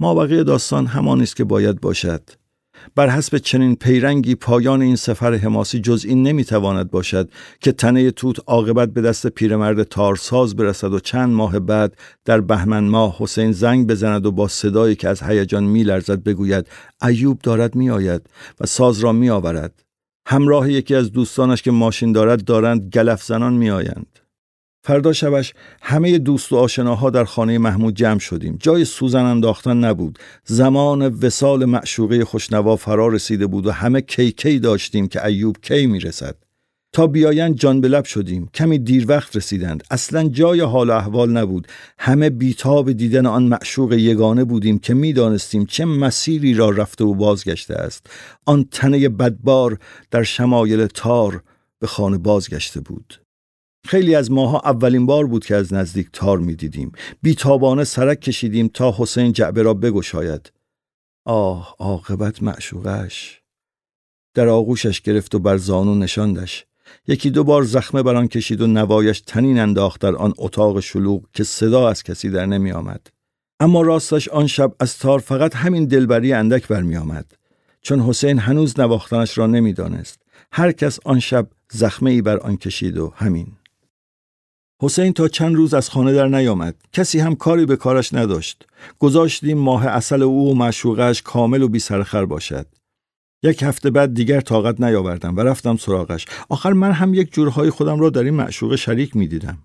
ما 0.00 0.14
بقیه 0.14 0.44
داستان 0.44 0.86
همان 0.86 1.20
است 1.20 1.36
که 1.36 1.44
باید 1.44 1.80
باشد. 1.80 2.43
بر 2.94 3.08
حسب 3.08 3.38
چنین 3.38 3.74
پیرنگی 3.76 4.34
پایان 4.34 4.82
این 4.82 4.96
سفر 4.96 5.34
حماسی 5.34 5.80
جز 5.80 6.04
این 6.04 6.22
نمی‌تواند 6.22 6.90
باشد 6.90 7.30
که 7.60 7.72
تنه 7.72 8.10
توت 8.10 8.40
عاقبت 8.46 8.88
به 8.88 9.00
دست 9.00 9.26
پیرمرد 9.26 9.82
تارساز 9.82 10.56
برسد 10.56 10.92
و 10.92 11.00
چند 11.00 11.34
ماه 11.34 11.58
بعد 11.58 11.96
در 12.24 12.40
بهمن 12.40 12.84
ماه 12.84 13.16
حسین 13.18 13.52
زنگ 13.52 13.86
بزند 13.86 14.26
و 14.26 14.32
با 14.32 14.48
صدایی 14.48 14.94
که 14.94 15.08
از 15.08 15.22
هیجان 15.22 15.64
میلرزد 15.64 16.22
بگوید 16.22 16.66
ایوب 17.02 17.38
دارد 17.42 17.74
میآید 17.74 18.22
و 18.60 18.66
ساز 18.66 19.00
را 19.00 19.12
میآورد. 19.12 19.82
همراه 20.26 20.70
یکی 20.70 20.94
از 20.94 21.12
دوستانش 21.12 21.62
که 21.62 21.70
ماشین 21.70 22.12
دارد 22.12 22.44
دارند 22.44 22.90
گلف 22.90 23.22
زنان 23.22 23.52
میآیند. 23.52 24.23
فردا 24.86 25.12
شبش 25.12 25.54
همه 25.82 26.18
دوست 26.18 26.52
و 26.52 26.56
آشناها 26.56 27.10
در 27.10 27.24
خانه 27.24 27.58
محمود 27.58 27.94
جمع 27.94 28.18
شدیم. 28.18 28.56
جای 28.60 28.84
سوزن 28.84 29.24
انداختن 29.24 29.76
نبود. 29.76 30.18
زمان 30.44 31.02
وسال 31.02 31.64
معشوقه 31.64 32.24
خوشنوا 32.24 32.76
فرا 32.76 33.08
رسیده 33.08 33.46
بود 33.46 33.66
و 33.66 33.70
همه 33.70 34.00
کی 34.00 34.32
کی 34.32 34.58
داشتیم 34.58 35.08
که 35.08 35.26
ایوب 35.26 35.56
کی 35.62 35.86
می‌رسد. 35.86 36.36
تا 36.92 37.06
بیایند 37.06 37.54
جان 37.54 37.80
به 37.80 37.88
لب 37.88 38.04
شدیم. 38.04 38.48
کمی 38.54 38.78
دیر 38.78 39.04
وقت 39.08 39.36
رسیدند. 39.36 39.84
اصلا 39.90 40.28
جای 40.28 40.60
حال 40.60 40.90
احوال 40.90 41.30
نبود. 41.30 41.68
همه 41.98 42.30
بیتاب 42.30 42.92
دیدن 42.92 43.26
آن 43.26 43.42
معشوق 43.42 43.92
یگانه 43.92 44.44
بودیم 44.44 44.78
که 44.78 44.94
می‌دانستیم 44.94 45.66
چه 45.66 45.84
مسیری 45.84 46.54
را 46.54 46.70
رفته 46.70 47.04
و 47.04 47.14
بازگشته 47.14 47.74
است. 47.74 48.06
آن 48.46 48.68
تنه 48.70 49.08
بدبار 49.08 49.78
در 50.10 50.22
شمایل 50.22 50.86
تار 50.86 51.42
به 51.78 51.86
خانه 51.86 52.18
بازگشته 52.18 52.80
بود. 52.80 53.23
خیلی 53.84 54.14
از 54.14 54.30
ماها 54.30 54.60
اولین 54.64 55.06
بار 55.06 55.26
بود 55.26 55.44
که 55.44 55.56
از 55.56 55.72
نزدیک 55.72 56.08
تار 56.12 56.38
می 56.38 56.54
دیدیم. 56.54 56.92
بیتابانه 57.22 57.84
سرک 57.84 58.20
کشیدیم 58.20 58.68
تا 58.68 58.94
حسین 58.98 59.32
جعبه 59.32 59.62
را 59.62 59.74
بگشاید. 59.74 60.52
آه 61.24 61.76
عاقبت 61.78 62.42
معشوقش. 62.42 63.40
در 64.34 64.48
آغوشش 64.48 65.00
گرفت 65.00 65.34
و 65.34 65.38
بر 65.38 65.56
زانو 65.56 65.94
نشاندش. 65.94 66.66
یکی 67.08 67.30
دو 67.30 67.44
بار 67.44 67.62
زخمه 67.62 68.02
بر 68.02 68.16
آن 68.16 68.28
کشید 68.28 68.60
و 68.60 68.66
نوایش 68.66 69.20
تنین 69.20 69.58
انداخت 69.58 70.00
در 70.00 70.16
آن 70.16 70.34
اتاق 70.38 70.80
شلوغ 70.80 71.22
که 71.32 71.44
صدا 71.44 71.88
از 71.88 72.02
کسی 72.02 72.30
در 72.30 72.46
نمی 72.46 72.72
آمد. 72.72 73.06
اما 73.60 73.82
راستش 73.82 74.28
آن 74.28 74.46
شب 74.46 74.74
از 74.80 74.98
تار 74.98 75.18
فقط 75.18 75.56
همین 75.56 75.84
دلبری 75.84 76.32
اندک 76.32 76.68
برمی 76.68 76.96
آمد. 76.96 77.32
چون 77.82 78.00
حسین 78.00 78.38
هنوز 78.38 78.80
نواختنش 78.80 79.38
را 79.38 79.46
نمی‌دانست. 79.46 80.22
هر 80.52 80.72
کس 80.72 80.98
آن 81.04 81.20
شب 81.20 81.46
زخمه 81.72 82.10
ای 82.10 82.22
بر 82.22 82.36
آن 82.36 82.56
کشید 82.56 82.98
و 82.98 83.12
همین. 83.16 83.46
حسین 84.82 85.12
تا 85.12 85.28
چند 85.28 85.54
روز 85.54 85.74
از 85.74 85.90
خانه 85.90 86.12
در 86.12 86.28
نیامد. 86.28 86.74
کسی 86.92 87.18
هم 87.18 87.34
کاری 87.34 87.66
به 87.66 87.76
کارش 87.76 88.14
نداشت. 88.14 88.66
گذاشتیم 88.98 89.58
ماه 89.58 89.86
اصل 89.86 90.22
او 90.22 90.50
و 90.50 90.54
معشوقش 90.54 91.22
کامل 91.22 91.62
و 91.62 91.68
بی 91.68 91.78
سرخر 91.78 92.24
باشد. 92.24 92.66
یک 93.42 93.62
هفته 93.62 93.90
بعد 93.90 94.14
دیگر 94.14 94.40
طاقت 94.40 94.80
نیاوردم 94.80 95.36
و 95.36 95.40
رفتم 95.40 95.76
سراغش. 95.76 96.26
آخر 96.48 96.72
من 96.72 96.92
هم 96.92 97.14
یک 97.14 97.32
جورهای 97.32 97.70
خودم 97.70 98.00
را 98.00 98.10
در 98.10 98.22
این 98.22 98.34
معشوقه 98.34 98.76
شریک 98.76 99.16
می 99.16 99.28
دیدم. 99.28 99.58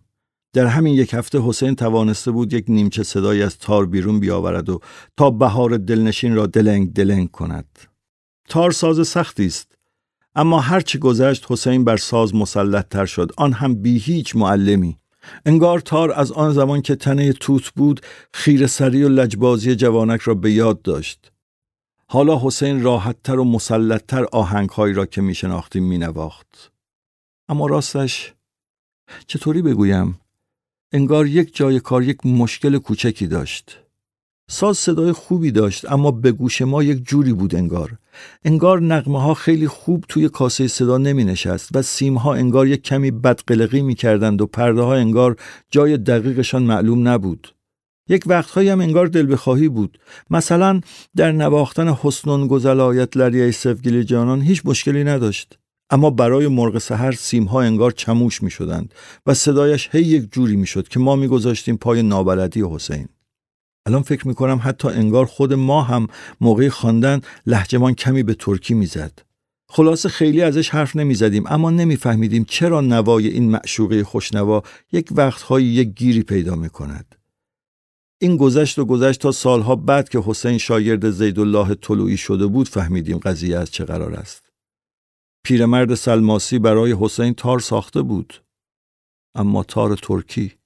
در 0.54 0.66
همین 0.66 0.94
یک 0.94 1.14
هفته 1.14 1.40
حسین 1.42 1.76
توانسته 1.76 2.32
بود 2.32 2.54
یک 2.54 2.66
نیمچه 2.68 3.04
صدایی 3.04 3.44
از 3.44 3.58
تار 3.58 3.86
بیرون 3.86 4.20
بیاورد 4.20 4.70
و 4.70 4.80
تا 5.18 5.30
بهار 5.30 5.78
دلنشین 5.78 6.36
را 6.36 6.46
دلنگ 6.46 6.94
دلنگ 6.94 7.32
کند. 7.32 7.80
تار 8.50 8.72
ساز 8.72 9.08
سختی 9.08 9.46
است. 9.46 9.79
اما 10.40 10.60
هرچی 10.60 10.98
گذشت 10.98 11.46
حسین 11.50 11.84
بر 11.84 11.98
ساز 11.98 12.36
مسلط 12.36 12.88
تر 12.90 13.06
شد 13.06 13.32
آن 13.38 13.54
هم 13.54 13.82
بی 13.82 13.98
هیچ 13.98 14.36
معلمی 14.36 14.98
انگار 15.46 15.80
تار 15.80 16.12
از 16.12 16.32
آن 16.32 16.54
زمان 16.54 16.82
که 16.82 16.96
تنه 16.96 17.34
توت 17.34 17.70
بود 17.70 18.02
خیر 18.34 18.68
سری 18.68 19.04
و 19.04 19.10
لجبازی 19.10 19.76
جوانک 19.76 20.22
را 20.22 20.34
به 20.34 20.52
یاد 20.52 20.82
داشت 20.82 21.32
حالا 22.10 22.40
حسین 22.44 22.84
راحتتر 22.84 23.40
و 23.40 23.44
مسلطتر 23.44 24.26
آهنگهایی 24.32 24.94
را 24.94 25.06
که 25.06 25.22
می 25.22 25.36
شناختیم 25.36 25.84
می 25.84 25.98
نواخت. 25.98 26.72
اما 27.50 27.68
راستش 27.68 28.34
چطوری 29.28 29.62
بگویم؟ 29.62 30.20
انگار 30.92 31.28
یک 31.28 31.56
جای 31.56 31.80
کار 31.80 32.04
یک 32.04 32.26
مشکل 32.26 32.78
کوچکی 32.78 33.28
داشت. 33.28 33.80
ساز 34.52 34.78
صدای 34.78 35.12
خوبی 35.12 35.52
داشت 35.52 35.92
اما 35.92 36.12
به 36.12 36.32
گوش 36.32 36.62
ما 36.62 36.84
یک 36.84 37.08
جوری 37.08 37.34
بود 37.34 37.56
انگار. 37.56 37.98
انگار 38.46 38.82
نغمه 38.82 39.22
ها 39.22 39.34
خیلی 39.34 39.68
خوب 39.68 40.06
توی 40.08 40.30
کاسه 40.30 40.68
صدا 40.68 40.98
نمی 40.98 41.24
نشست 41.24 41.70
و 41.74 41.82
سیم 41.82 42.18
ها 42.18 42.34
انگار 42.34 42.68
یک 42.68 42.84
کمی 42.84 43.12
بدقلقی 43.12 43.82
می 43.82 43.96
کردند 43.96 44.42
و 44.42 44.46
پرده 44.46 44.82
ها 44.82 44.96
انگار 44.96 45.36
جای 45.72 45.98
دقیقشان 45.98 46.64
معلوم 46.64 47.08
نبود. 47.08 47.54
یک 48.08 48.24
وقتهایی 48.28 48.70
هم 48.70 48.82
انگار 48.82 49.08
دل 49.08 49.34
بخواهی 49.34 49.70
بود 49.70 50.00
مثلا 50.30 50.82
در 51.16 51.32
نواختن 51.32 51.88
حسنون 51.88 52.48
گزلایت 52.48 53.18
لریه 53.18 53.52
سفگیل 53.52 54.04
جانان 54.04 54.42
هیچ 54.42 54.62
مشکلی 54.66 55.04
نداشت 55.04 55.60
اما 55.90 56.10
برای 56.10 56.48
مرغ 56.48 56.78
سحر 56.78 57.12
سیمها 57.12 57.62
انگار 57.62 57.92
چموش 57.92 58.44
می 58.44 58.52
شدند 58.52 58.94
و 59.26 59.34
صدایش 59.34 59.90
هی 59.92 60.02
یک 60.02 60.32
جوری 60.32 60.56
می 60.56 60.68
شد 60.68 60.88
که 60.88 61.00
ما 61.00 61.16
می 61.16 61.28
گذاشتیم 61.28 61.78
پای 61.78 62.04
نابلدی 62.04 62.64
حسین 62.72 63.08
الان 63.90 64.02
فکر 64.02 64.28
می 64.28 64.36
کنم 64.36 64.60
حتی 64.64 64.88
انگار 64.88 65.26
خود 65.26 65.54
ما 65.54 65.82
هم 65.82 66.08
موقع 66.42 66.70
خواندن 66.70 67.22
لحجمان 67.46 67.94
کمی 67.94 68.24
به 68.24 68.34
ترکی 68.34 68.74
می‌زد. 68.74 69.20
خلاصه 69.70 70.10
خیلی 70.10 70.42
ازش 70.42 70.70
حرف 70.70 70.96
نمی 70.96 71.16
زدیم 71.16 71.44
اما 71.48 71.70
نمیفهمیدیم 71.70 72.44
چرا 72.44 72.82
نوای 72.82 73.28
این 73.28 73.52
معشوقه 73.52 74.04
خوشنوا 74.04 74.64
یک 74.92 75.08
وقتهایی 75.12 75.66
یک 75.68 75.88
گیری 75.88 76.24
پیدا 76.24 76.56
می 76.56 76.70
کند. 76.70 77.16
این 78.22 78.38
گذشت 78.38 78.80
و 78.80 78.86
گذشت 78.86 79.22
تا 79.22 79.32
سالها 79.32 79.76
بعد 79.76 80.10
که 80.10 80.20
حسین 80.26 80.58
شاگرد 80.58 81.10
زیدالله 81.10 81.76
طلوعی 81.76 82.18
شده 82.18 82.48
بود 82.48 82.70
فهمیدیم 82.70 83.18
قضیه 83.18 83.58
از 83.58 83.72
چه 83.72 83.86
قرار 83.86 84.14
است. 84.14 84.52
پیرمرد 85.44 85.96
سلماسی 85.96 86.60
برای 86.60 86.96
حسین 87.00 87.34
تار 87.34 87.60
ساخته 87.60 88.02
بود. 88.02 88.34
اما 89.36 89.64
تار 89.64 89.96
ترکی. 89.96 90.59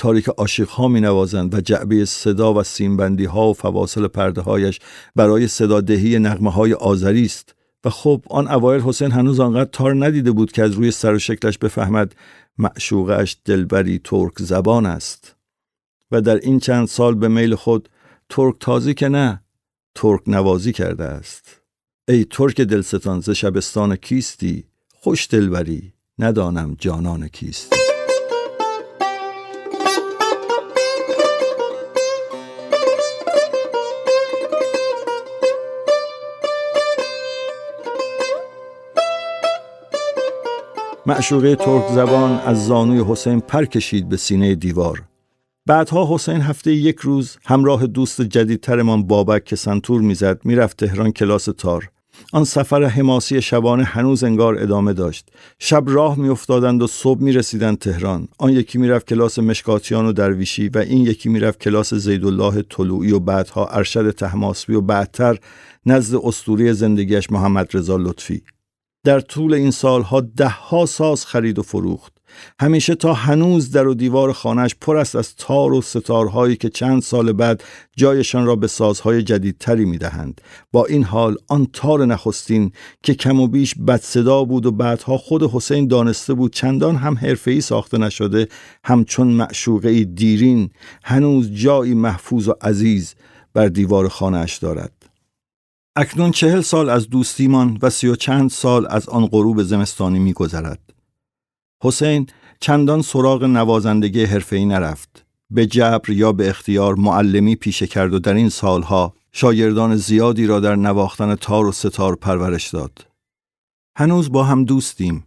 تاری 0.00 0.22
که 0.22 0.32
ها 0.68 0.88
می 0.88 1.00
نوازند 1.00 1.54
و 1.54 1.60
جعبه 1.60 2.04
صدا 2.04 2.54
و 2.54 2.62
سیمبندی 2.62 3.24
ها 3.24 3.50
و 3.50 3.52
فواصل 3.52 4.08
پرده 4.08 4.40
هایش 4.40 4.80
برای 5.16 5.48
صدا 5.48 5.80
دهی 5.80 6.18
نغمه 6.18 6.50
های 6.50 6.72
آذری 6.74 7.24
است. 7.24 7.54
و 7.84 7.90
خب 7.90 8.24
آن 8.30 8.48
اوایل 8.48 8.80
حسین 8.80 9.10
هنوز 9.10 9.40
آنقدر 9.40 9.70
تار 9.72 10.06
ندیده 10.06 10.32
بود 10.32 10.52
که 10.52 10.62
از 10.62 10.72
روی 10.72 10.90
سر 10.90 11.14
و 11.14 11.18
شکلش 11.18 11.58
بفهمد 11.58 12.14
معشوقش 12.58 13.36
دلبری 13.44 14.00
ترک 14.04 14.32
زبان 14.38 14.86
است. 14.86 15.36
و 16.10 16.20
در 16.20 16.36
این 16.36 16.60
چند 16.60 16.88
سال 16.88 17.14
به 17.14 17.28
میل 17.28 17.54
خود 17.54 17.88
ترک 18.28 18.54
تازی 18.60 18.94
که 18.94 19.08
نه 19.08 19.42
ترک 19.94 20.20
نوازی 20.26 20.72
کرده 20.72 21.04
است. 21.04 21.60
ای 22.08 22.24
ترک 22.24 22.60
دلستان 22.60 23.20
ز 23.20 23.30
شبستان 23.30 23.96
کیستی؟ 23.96 24.64
خوش 24.88 25.28
دلبری 25.30 25.92
ندانم 26.18 26.76
جانان 26.78 27.28
کیست 27.28 27.79
معشوقه 41.06 41.56
ترک 41.56 41.88
زبان 41.94 42.40
از 42.46 42.66
زانوی 42.66 43.04
حسین 43.08 43.40
پر 43.40 43.64
کشید 43.64 44.08
به 44.08 44.16
سینه 44.16 44.54
دیوار. 44.54 45.02
بعدها 45.66 46.14
حسین 46.14 46.40
هفته 46.40 46.72
یک 46.72 46.98
روز 46.98 47.36
همراه 47.44 47.86
دوست 47.86 48.20
جدیدترمان 48.20 49.06
بابک 49.06 49.44
که 49.44 49.56
سنتور 49.56 50.00
می‌زد 50.00 50.40
می‌رفت 50.44 50.84
تهران 50.84 51.12
کلاس 51.12 51.48
تار. 51.58 51.90
آن 52.32 52.44
سفر 52.44 52.84
حماسی 52.84 53.42
شبانه 53.42 53.84
هنوز 53.84 54.24
انگار 54.24 54.58
ادامه 54.58 54.92
داشت. 54.92 55.28
شب 55.58 55.84
راه 55.86 56.18
میافتادند 56.18 56.82
و 56.82 56.86
صبح 56.86 57.20
می‌رسیدند 57.20 57.78
تهران. 57.78 58.28
آن 58.38 58.52
یکی 58.52 58.78
می‌رفت 58.78 59.06
کلاس 59.06 59.38
مشکاتیان 59.38 60.06
و 60.06 60.12
درویشی 60.12 60.68
و 60.68 60.78
این 60.78 61.06
یکی 61.06 61.28
می‌رفت 61.28 61.60
کلاس 61.60 61.94
زیدالله 61.94 62.62
طلوعی 62.62 63.12
و 63.12 63.18
بعدها 63.18 63.66
ارشد 63.66 64.10
تحماسبی 64.10 64.74
و 64.74 64.80
بعدتر 64.80 65.38
نزد 65.86 66.20
استوری 66.22 66.72
زندگیش 66.72 67.32
محمد 67.32 67.68
رضا 67.74 67.96
لطفی. 67.96 68.42
در 69.04 69.20
طول 69.20 69.54
این 69.54 69.70
سالها 69.70 70.20
دهها 70.20 70.86
ساز 70.86 71.26
خرید 71.26 71.58
و 71.58 71.62
فروخت. 71.62 72.12
همیشه 72.60 72.94
تا 72.94 73.14
هنوز 73.14 73.70
در 73.70 73.86
و 73.86 73.94
دیوار 73.94 74.32
خانهش 74.32 74.74
پر 74.80 74.96
است 74.96 75.16
از 75.16 75.36
تار 75.36 75.72
و 75.72 75.80
ستارهایی 75.80 76.56
که 76.56 76.68
چند 76.68 77.02
سال 77.02 77.32
بعد 77.32 77.64
جایشان 77.96 78.46
را 78.46 78.56
به 78.56 78.66
سازهای 78.66 79.22
جدیدتری 79.22 79.84
می‌دهند. 79.84 80.40
با 80.72 80.86
این 80.86 81.04
حال 81.04 81.36
آن 81.48 81.66
تار 81.72 82.06
نخستین 82.06 82.72
که 83.02 83.14
کم 83.14 83.40
و 83.40 83.46
بیش 83.46 83.74
بد 83.74 84.00
صدا 84.00 84.44
بود 84.44 84.66
و 84.66 84.72
بعدها 84.72 85.18
خود 85.18 85.42
حسین 85.42 85.88
دانسته 85.88 86.34
بود 86.34 86.52
چندان 86.52 86.96
هم 86.96 87.14
حرفه‌ای 87.14 87.60
ساخته 87.60 87.98
نشده 87.98 88.48
همچون 88.84 89.26
معشوقه 89.26 90.04
دیرین 90.04 90.70
هنوز 91.04 91.52
جایی 91.52 91.94
محفوظ 91.94 92.48
و 92.48 92.54
عزیز 92.62 93.14
بر 93.54 93.68
دیوار 93.68 94.08
خانهاش 94.08 94.56
دارد. 94.56 94.99
اکنون 96.00 96.30
چهل 96.30 96.60
سال 96.60 96.88
از 96.88 97.08
دوستیمان 97.08 97.78
و 97.82 97.90
سی 97.90 98.08
و 98.08 98.16
چند 98.16 98.50
سال 98.50 98.86
از 98.90 99.08
آن 99.08 99.26
غروب 99.26 99.62
زمستانی 99.62 100.18
میگذرد 100.18 100.92
حسین 101.82 102.26
چندان 102.60 103.02
سراغ 103.02 103.44
نوازندگی 103.44 104.24
حرفه‌ای 104.24 104.64
نرفت. 104.64 105.26
به 105.50 105.66
جبر 105.66 106.10
یا 106.10 106.32
به 106.32 106.48
اختیار 106.48 106.94
معلمی 106.94 107.56
پیشه 107.56 107.86
کرد 107.86 108.14
و 108.14 108.18
در 108.18 108.34
این 108.34 108.48
سالها 108.48 109.14
شاگردان 109.32 109.96
زیادی 109.96 110.46
را 110.46 110.60
در 110.60 110.76
نواختن 110.76 111.34
تار 111.34 111.66
و 111.66 111.72
ستار 111.72 112.16
پرورش 112.16 112.68
داد. 112.68 113.06
هنوز 113.96 114.32
با 114.32 114.44
هم 114.44 114.64
دوستیم. 114.64 115.26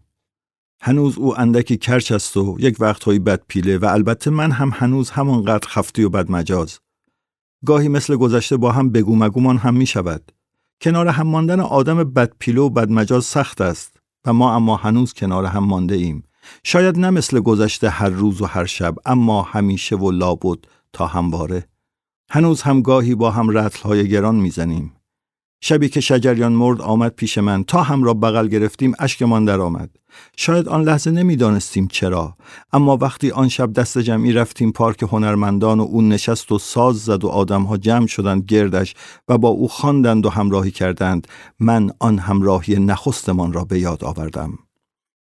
هنوز 0.81 1.17
او 1.17 1.39
اندکی 1.39 1.77
کرچ 1.77 2.11
است 2.11 2.37
و 2.37 2.57
یک 2.59 2.75
وقتهایی 2.79 3.19
بد 3.19 3.41
پیله 3.47 3.77
و 3.77 3.85
البته 3.85 4.29
من 4.29 4.51
هم 4.51 4.71
هنوز 4.73 5.09
همانقدر 5.09 5.67
خفتی 5.67 6.03
و 6.03 6.09
بد 6.09 6.31
مجاز. 6.31 6.79
گاهی 7.65 7.87
مثل 7.87 8.15
گذشته 8.15 8.57
با 8.57 8.71
هم 8.71 8.89
بگو 8.89 9.15
مگومان 9.15 9.57
هم 9.57 9.75
می 9.75 9.85
شود. 9.85 10.31
کنار 10.83 11.07
هم 11.07 11.27
ماندن 11.27 11.59
آدم 11.59 12.03
بد 12.03 12.31
پیله 12.39 12.61
و 12.61 12.69
بد 12.69 12.89
مجاز 12.89 13.25
سخت 13.25 13.61
است 13.61 13.99
و 14.25 14.33
ما 14.33 14.55
اما 14.55 14.75
هنوز 14.75 15.13
کنار 15.13 15.45
هم 15.45 15.63
مانده 15.63 15.95
ایم. 15.95 16.23
شاید 16.63 16.99
نه 16.99 17.09
مثل 17.09 17.39
گذشته 17.39 17.89
هر 17.89 18.09
روز 18.09 18.41
و 18.41 18.45
هر 18.45 18.65
شب 18.65 18.95
اما 19.05 19.41
همیشه 19.41 19.95
و 19.95 20.11
لابد 20.11 20.57
تا 20.93 21.07
همواره. 21.07 21.67
هنوز 22.29 22.61
هم 22.61 22.81
گاهی 22.81 23.15
با 23.15 23.31
هم 23.31 23.57
رتلهای 23.57 24.09
گران 24.09 24.35
می‌زنیم. 24.35 24.93
شبی 25.61 25.89
که 25.89 26.01
شجریان 26.01 26.51
مرد 26.51 26.81
آمد 26.81 27.11
پیش 27.11 27.37
من 27.37 27.63
تا 27.63 27.83
هم 27.83 28.03
را 28.03 28.13
بغل 28.13 28.47
گرفتیم 28.47 28.93
اشکمان 28.99 29.45
در 29.45 29.61
آمد 29.61 29.89
شاید 30.37 30.67
آن 30.67 30.83
لحظه 30.83 31.11
نمی‌دانستیم 31.11 31.87
چرا 31.87 32.35
اما 32.73 32.97
وقتی 32.97 33.31
آن 33.31 33.49
شب 33.49 33.73
دست 33.73 33.97
جمعی 33.97 34.31
رفتیم 34.33 34.71
پارک 34.71 35.03
هنرمندان 35.03 35.79
و 35.79 35.83
او 35.83 36.01
نشست 36.01 36.51
و 36.51 36.59
ساز 36.59 36.95
زد 37.05 37.23
و 37.23 37.27
آدمها 37.27 37.77
جمع 37.77 38.07
شدند 38.07 38.45
گردش 38.45 38.95
و 39.27 39.37
با 39.37 39.49
او 39.49 39.67
خواندند 39.67 40.25
و 40.25 40.29
همراهی 40.29 40.71
کردند 40.71 41.27
من 41.59 41.91
آن 41.99 42.19
همراهی 42.19 42.75
نخستمان 42.75 43.53
را 43.53 43.63
به 43.63 43.79
یاد 43.79 44.03
آوردم. 44.03 44.59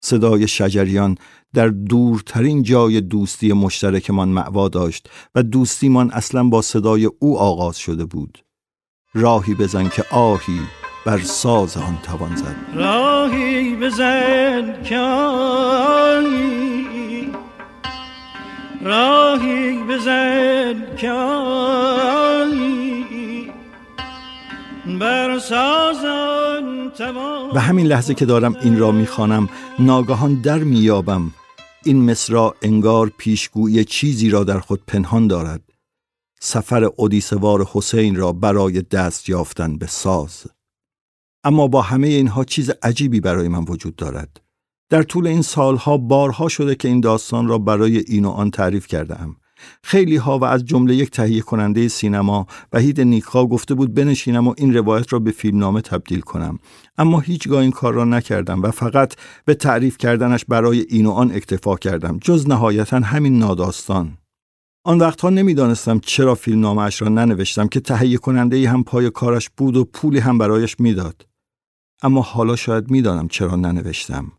صدای 0.00 0.48
شجریان 0.48 1.14
در 1.54 1.68
دورترین 1.68 2.62
جای 2.62 3.00
دوستی 3.00 3.52
مشترکمان 3.52 4.28
معوا 4.28 4.68
داشت 4.68 5.10
و 5.34 5.42
دوستیمان 5.42 6.10
اصلا 6.10 6.44
با 6.44 6.62
صدای 6.62 7.10
او 7.18 7.38
آغاز 7.38 7.76
شده 7.78 8.04
بود. 8.04 8.38
راهی 9.14 9.54
بزن 9.54 9.88
که 9.88 10.04
آهی 10.10 10.60
بر 11.06 11.18
ساز 11.18 11.76
آن 11.76 11.98
توان 12.02 12.36
زد. 12.36 12.56
راهی 12.74 13.76
بزن 13.76 14.82
که 14.82 14.98
آهی 14.98 16.48
راهی 18.82 19.82
بزن 19.82 20.96
که 20.96 21.10
آهی 21.10 22.88
بر 25.00 25.38
ساز 25.38 26.04
و 27.54 27.60
همین 27.60 27.86
لحظه 27.86 28.14
که 28.14 28.24
دارم 28.24 28.56
این 28.62 28.78
را 28.78 28.90
می‌خوانم 28.90 29.48
ناگهان 29.78 30.34
در 30.34 30.58
میابم 30.58 31.32
این 31.84 32.10
مصرا 32.10 32.54
انگار 32.62 33.12
پیشگویی 33.18 33.84
چیزی 33.84 34.30
را 34.30 34.44
در 34.44 34.60
خود 34.60 34.80
پنهان 34.86 35.26
دارد. 35.26 35.60
سفر 36.40 36.84
اودیسوار 36.84 37.66
حسین 37.72 38.16
را 38.16 38.32
برای 38.32 38.82
دست 38.82 39.28
یافتن 39.28 39.78
به 39.78 39.86
ساز. 39.86 40.46
اما 41.44 41.68
با 41.68 41.82
همه 41.82 42.08
اینها 42.08 42.44
چیز 42.44 42.70
عجیبی 42.82 43.20
برای 43.20 43.48
من 43.48 43.64
وجود 43.68 43.96
دارد. 43.96 44.40
در 44.90 45.02
طول 45.02 45.26
این 45.26 45.42
سالها 45.42 45.96
بارها 45.96 46.48
شده 46.48 46.74
که 46.74 46.88
این 46.88 47.00
داستان 47.00 47.48
را 47.48 47.58
برای 47.58 47.98
این 47.98 48.24
و 48.24 48.30
آن 48.30 48.50
تعریف 48.50 48.86
کرده 48.86 49.22
ام 49.22 49.36
خیلی 49.82 50.16
ها 50.16 50.38
و 50.38 50.44
از 50.44 50.64
جمله 50.64 50.94
یک 50.94 51.10
تهیه 51.10 51.40
کننده 51.40 51.88
سینما 51.88 52.46
وحید 52.72 53.00
نیکخا 53.00 53.46
گفته 53.46 53.74
بود 53.74 53.94
بنشینم 53.94 54.48
و 54.48 54.54
این 54.56 54.74
روایت 54.74 55.12
را 55.12 55.18
به 55.18 55.30
فیلمنامه 55.30 55.80
تبدیل 55.80 56.20
کنم. 56.20 56.58
اما 56.98 57.20
هیچگاه 57.20 57.60
این 57.60 57.70
کار 57.70 57.94
را 57.94 58.04
نکردم 58.04 58.62
و 58.62 58.70
فقط 58.70 59.14
به 59.44 59.54
تعریف 59.54 59.98
کردنش 59.98 60.44
برای 60.44 60.86
این 60.88 61.06
و 61.06 61.10
آن 61.10 61.32
اکتفا 61.32 61.76
کردم 61.76 62.18
جز 62.22 62.48
نهایتا 62.48 62.96
همین 62.96 63.38
ناداستان. 63.38 64.18
آن 64.88 64.98
وقتها 64.98 65.30
نمی‌دانستم 65.30 65.98
چرا 65.98 66.34
فیلمنامهاش 66.34 67.02
را 67.02 67.08
ننوشتم 67.08 67.68
که 67.68 67.80
تهیه 67.80 68.18
کننده 68.18 68.56
ای 68.56 68.64
هم 68.64 68.84
پای 68.84 69.10
کارش 69.10 69.50
بود 69.56 69.76
و 69.76 69.84
پولی 69.84 70.18
هم 70.18 70.38
برایش 70.38 70.80
می‌داد. 70.80 71.26
اما 72.02 72.20
حالا 72.20 72.56
شاید 72.56 72.90
می‌دانم 72.90 73.28
چرا 73.28 73.56
ننوشتم. 73.56 74.32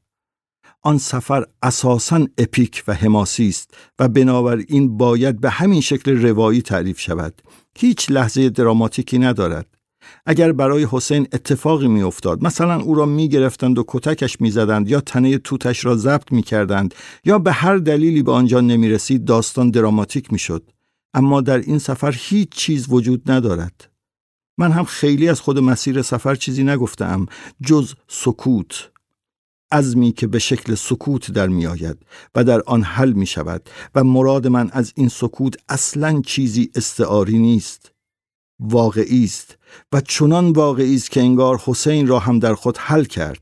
آن 0.82 0.98
سفر 0.98 1.46
اساساً 1.64 2.28
اپیک 2.38 2.84
و 2.88 2.94
حماسی 2.94 3.50
است 3.50 3.78
و 4.00 4.08
بنابراین 4.08 4.98
باید 4.98 5.42
به 5.42 5.50
همین 5.50 5.82
شکل 5.82 6.12
روایی 6.12 6.62
تعریف 6.62 7.00
شود. 7.00 7.42
هیچ 7.78 8.12
لحظه 8.12 8.50
دراماتیکی 8.50 9.20
ندارد. 9.20 9.79
اگر 10.26 10.52
برای 10.52 10.88
حسین 10.92 11.28
اتفاقی 11.34 11.88
میافتاد 11.88 12.44
مثلا 12.44 12.82
او 12.82 12.96
را 12.96 13.06
می‌گرفتند 13.06 13.80
و 13.80 13.84
کتکش 13.88 14.42
می‌زدند 14.42 14.90
یا 14.90 15.02
تنه 15.02 15.38
توتش 15.38 15.86
را 15.86 15.96
ضبط 15.96 16.32
می‌کردند 16.32 16.96
یا 17.26 17.40
به 17.40 17.52
هر 17.52 17.78
دلیلی 17.78 18.24
به 18.24 18.32
آنجا 18.32 18.62
نمی‌رسید 18.62 19.26
داستان 19.26 19.72
دراماتیک 19.72 20.34
می‌شد. 20.34 20.72
اما 21.14 21.42
در 21.42 21.58
این 21.58 21.80
سفر 21.80 22.16
هیچ 22.18 22.50
چیز 22.50 22.86
وجود 22.90 23.32
ندارد. 23.32 23.90
من 24.58 24.72
هم 24.72 24.84
خیلی 24.84 25.30
از 25.30 25.42
خود 25.42 25.60
مسیر 25.60 26.02
سفر 26.02 26.36
چیزی 26.36 26.64
نگفتم 26.64 27.26
جز 27.66 27.94
سکوت. 28.08 28.90
عزمی 29.72 30.12
که 30.12 30.28
به 30.28 30.40
شکل 30.40 30.76
سکوت 30.76 31.32
در 31.32 31.48
می 31.48 31.68
آید 31.68 31.98
و 32.36 32.44
در 32.44 32.62
آن 32.62 32.84
حل 32.84 33.12
می 33.12 33.26
شود 33.26 33.70
و 33.96 34.04
مراد 34.04 34.48
من 34.48 34.70
از 34.74 34.94
این 34.96 35.08
سکوت 35.08 35.56
اصلا 35.70 36.22
چیزی 36.26 36.72
استعاری 36.76 37.38
نیست. 37.40 37.92
واقعی 38.60 39.24
است 39.24 39.58
و 39.94 40.02
چنان 40.02 40.52
واقعی 40.52 40.96
است 40.96 41.12
که 41.12 41.20
انگار 41.20 41.62
حسین 41.66 42.08
را 42.08 42.20
هم 42.20 42.40
در 42.40 42.54
خود 42.54 42.78
حل 42.78 43.04
کرد. 43.04 43.40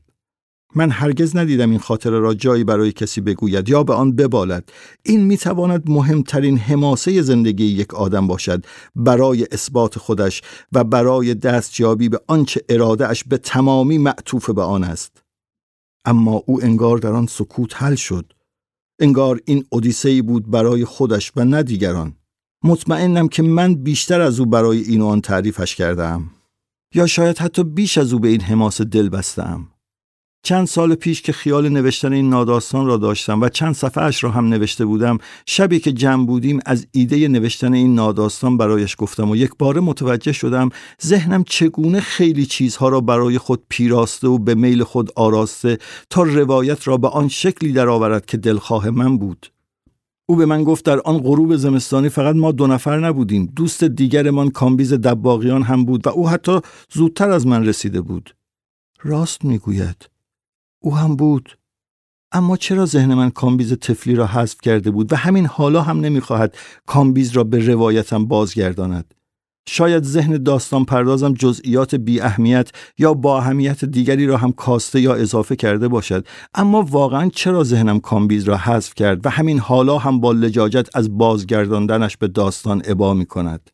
من 0.74 0.90
هرگز 0.90 1.36
ندیدم 1.36 1.70
این 1.70 1.78
خاطره 1.78 2.18
را 2.18 2.34
جایی 2.34 2.64
برای 2.64 2.92
کسی 2.92 3.20
بگوید 3.20 3.68
یا 3.68 3.82
به 3.82 3.94
آن 3.94 4.16
ببالد. 4.16 4.72
این 5.02 5.20
می‌تواند 5.24 5.90
مهمترین 5.90 6.58
حماسه 6.58 7.22
زندگی 7.22 7.64
یک 7.64 7.94
آدم 7.94 8.26
باشد 8.26 8.64
برای 8.96 9.46
اثبات 9.52 9.98
خودش 9.98 10.42
و 10.72 10.84
برای 10.84 11.34
دستیابی 11.34 12.08
به 12.08 12.20
آنچه 12.26 12.64
اش 13.08 13.24
به 13.24 13.38
تمامی 13.38 13.98
معطوف 13.98 14.50
به 14.50 14.62
آن 14.62 14.84
است. 14.84 15.22
اما 16.04 16.42
او 16.46 16.64
انگار 16.64 16.98
در 16.98 17.12
آن 17.12 17.26
سکوت 17.26 17.82
حل 17.82 17.94
شد. 17.94 18.32
انگار 19.00 19.40
این 19.44 19.64
اودیسه 19.70 20.22
بود 20.22 20.50
برای 20.50 20.84
خودش 20.84 21.32
و 21.36 21.44
نه 21.44 21.62
دیگران. 21.62 22.14
مطمئنم 22.68 23.28
که 23.28 23.42
من 23.42 23.74
بیشتر 23.74 24.20
از 24.20 24.40
او 24.40 24.46
برای 24.46 24.78
این 24.78 25.00
و 25.00 25.06
آن 25.06 25.20
تعریفش 25.20 25.74
کردم. 25.74 26.30
یا 26.94 27.06
شاید 27.06 27.38
حتی 27.38 27.64
بیش 27.64 27.98
از 27.98 28.12
او 28.12 28.18
به 28.18 28.28
این 28.28 28.40
حماس 28.40 28.80
دل 28.80 29.08
بستم. 29.08 29.68
چند 30.42 30.66
سال 30.66 30.94
پیش 30.94 31.22
که 31.22 31.32
خیال 31.32 31.68
نوشتن 31.68 32.12
این 32.12 32.30
ناداستان 32.30 32.86
را 32.86 32.96
داشتم 32.96 33.40
و 33.40 33.48
چند 33.48 33.74
صفحهش 33.74 34.24
را 34.24 34.30
هم 34.30 34.48
نوشته 34.48 34.84
بودم 34.84 35.18
شبی 35.46 35.80
که 35.80 35.92
جمع 35.92 36.26
بودیم 36.26 36.60
از 36.66 36.86
ایده 36.92 37.28
نوشتن 37.28 37.74
این 37.74 37.94
ناداستان 37.94 38.56
برایش 38.56 38.96
گفتم 38.98 39.30
و 39.30 39.36
یک 39.36 39.50
بار 39.58 39.80
متوجه 39.80 40.32
شدم 40.32 40.68
ذهنم 41.06 41.44
چگونه 41.44 42.00
خیلی 42.00 42.46
چیزها 42.46 42.88
را 42.88 43.00
برای 43.00 43.38
خود 43.38 43.62
پیراسته 43.68 44.28
و 44.28 44.38
به 44.38 44.54
میل 44.54 44.84
خود 44.84 45.10
آراسته 45.16 45.78
تا 46.10 46.22
روایت 46.22 46.88
را 46.88 46.96
به 46.96 47.08
آن 47.08 47.28
شکلی 47.28 47.72
درآورد 47.72 48.26
که 48.26 48.36
دلخواه 48.36 48.90
من 48.90 49.18
بود. 49.18 49.46
او 50.30 50.36
به 50.36 50.46
من 50.46 50.64
گفت 50.64 50.84
در 50.84 51.00
آن 51.00 51.18
غروب 51.18 51.56
زمستانی 51.56 52.08
فقط 52.08 52.36
ما 52.36 52.52
دو 52.52 52.66
نفر 52.66 52.98
نبودیم. 52.98 53.52
دوست 53.56 53.84
دیگرمان 53.84 54.50
کامبیز 54.50 54.92
دباغیان 54.92 55.62
هم 55.62 55.84
بود 55.84 56.06
و 56.06 56.10
او 56.10 56.28
حتی 56.28 56.60
زودتر 56.92 57.30
از 57.30 57.46
من 57.46 57.66
رسیده 57.66 58.00
بود. 58.00 58.34
راست 59.02 59.44
می‌گوید. 59.44 60.08
او 60.82 60.96
هم 60.96 61.16
بود. 61.16 61.58
اما 62.32 62.56
چرا 62.56 62.86
ذهن 62.86 63.14
من 63.14 63.30
کامبیز 63.30 63.72
طفلی 63.72 64.14
را 64.14 64.26
حذف 64.26 64.60
کرده 64.60 64.90
بود 64.90 65.12
و 65.12 65.16
همین 65.16 65.46
حالا 65.46 65.82
هم 65.82 66.00
نمی‌خواهد 66.00 66.56
کامبیز 66.86 67.30
را 67.32 67.44
به 67.44 67.66
روایتم 67.66 68.24
بازگرداند؟ 68.24 69.14
شاید 69.68 70.04
ذهن 70.04 70.42
داستان 70.42 70.84
پردازم 70.84 71.32
جزئیات 71.32 71.94
بی 71.94 72.20
اهمیت 72.20 72.70
یا 72.98 73.14
با 73.14 73.38
اهمیت 73.38 73.84
دیگری 73.84 74.26
را 74.26 74.36
هم 74.36 74.52
کاسته 74.52 75.00
یا 75.00 75.14
اضافه 75.14 75.56
کرده 75.56 75.88
باشد. 75.88 76.26
اما 76.54 76.82
واقعا 76.82 77.30
چرا 77.34 77.64
ذهنم 77.64 78.00
کامبیز 78.00 78.44
را 78.44 78.56
حذف 78.56 78.94
کرد 78.94 79.26
و 79.26 79.30
همین 79.30 79.58
حالا 79.58 79.98
هم 79.98 80.20
با 80.20 80.32
لجاجت 80.32 80.88
از 80.94 81.18
بازگرداندنش 81.18 82.16
به 82.16 82.28
داستان 82.28 82.82
ابا 82.84 83.14
می 83.14 83.26
کند؟ 83.26 83.70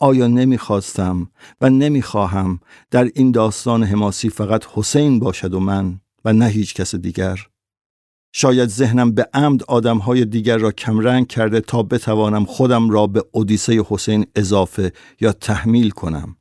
آیا 0.00 0.26
نمی‌خواستم 0.26 1.28
و 1.60 1.70
نمی‌خواهم 1.70 2.60
در 2.90 3.10
این 3.14 3.30
داستان 3.30 3.82
حماسی 3.82 4.30
فقط 4.30 4.64
حسین 4.74 5.18
باشد 5.18 5.54
و 5.54 5.60
من 5.60 6.00
و 6.24 6.32
نه 6.32 6.46
هیچ 6.46 6.74
کس 6.74 6.94
دیگر؟ 6.94 7.46
شاید 8.32 8.68
ذهنم 8.68 9.12
به 9.12 9.28
عمد 9.34 9.62
آدمهای 9.62 10.24
دیگر 10.24 10.58
را 10.58 10.72
کمرنگ 10.72 11.26
کرده 11.26 11.60
تا 11.60 11.82
بتوانم 11.82 12.44
خودم 12.44 12.90
را 12.90 13.06
به 13.06 13.24
اودیسه 13.32 13.84
حسین 13.88 14.26
اضافه 14.36 14.92
یا 15.20 15.32
تحمیل 15.32 15.90
کنم. 15.90 16.36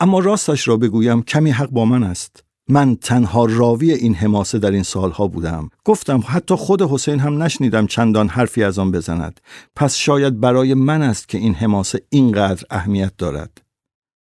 اما 0.00 0.18
راستش 0.18 0.68
را 0.68 0.76
بگویم 0.76 1.22
کمی 1.22 1.50
حق 1.50 1.70
با 1.70 1.84
من 1.84 2.02
است. 2.02 2.42
من 2.68 2.96
تنها 2.96 3.44
راوی 3.44 3.92
این 3.92 4.14
حماسه 4.14 4.58
در 4.58 4.70
این 4.70 4.82
سالها 4.82 5.26
بودم. 5.26 5.70
گفتم 5.84 6.22
حتی 6.26 6.54
خود 6.54 6.82
حسین 6.82 7.20
هم 7.20 7.42
نشنیدم 7.42 7.86
چندان 7.86 8.28
حرفی 8.28 8.64
از 8.64 8.78
آن 8.78 8.92
بزند. 8.92 9.40
پس 9.76 9.94
شاید 9.94 10.40
برای 10.40 10.74
من 10.74 11.02
است 11.02 11.28
که 11.28 11.38
این 11.38 11.54
حماسه 11.54 12.02
اینقدر 12.10 12.64
اهمیت 12.70 13.16
دارد. 13.18 13.65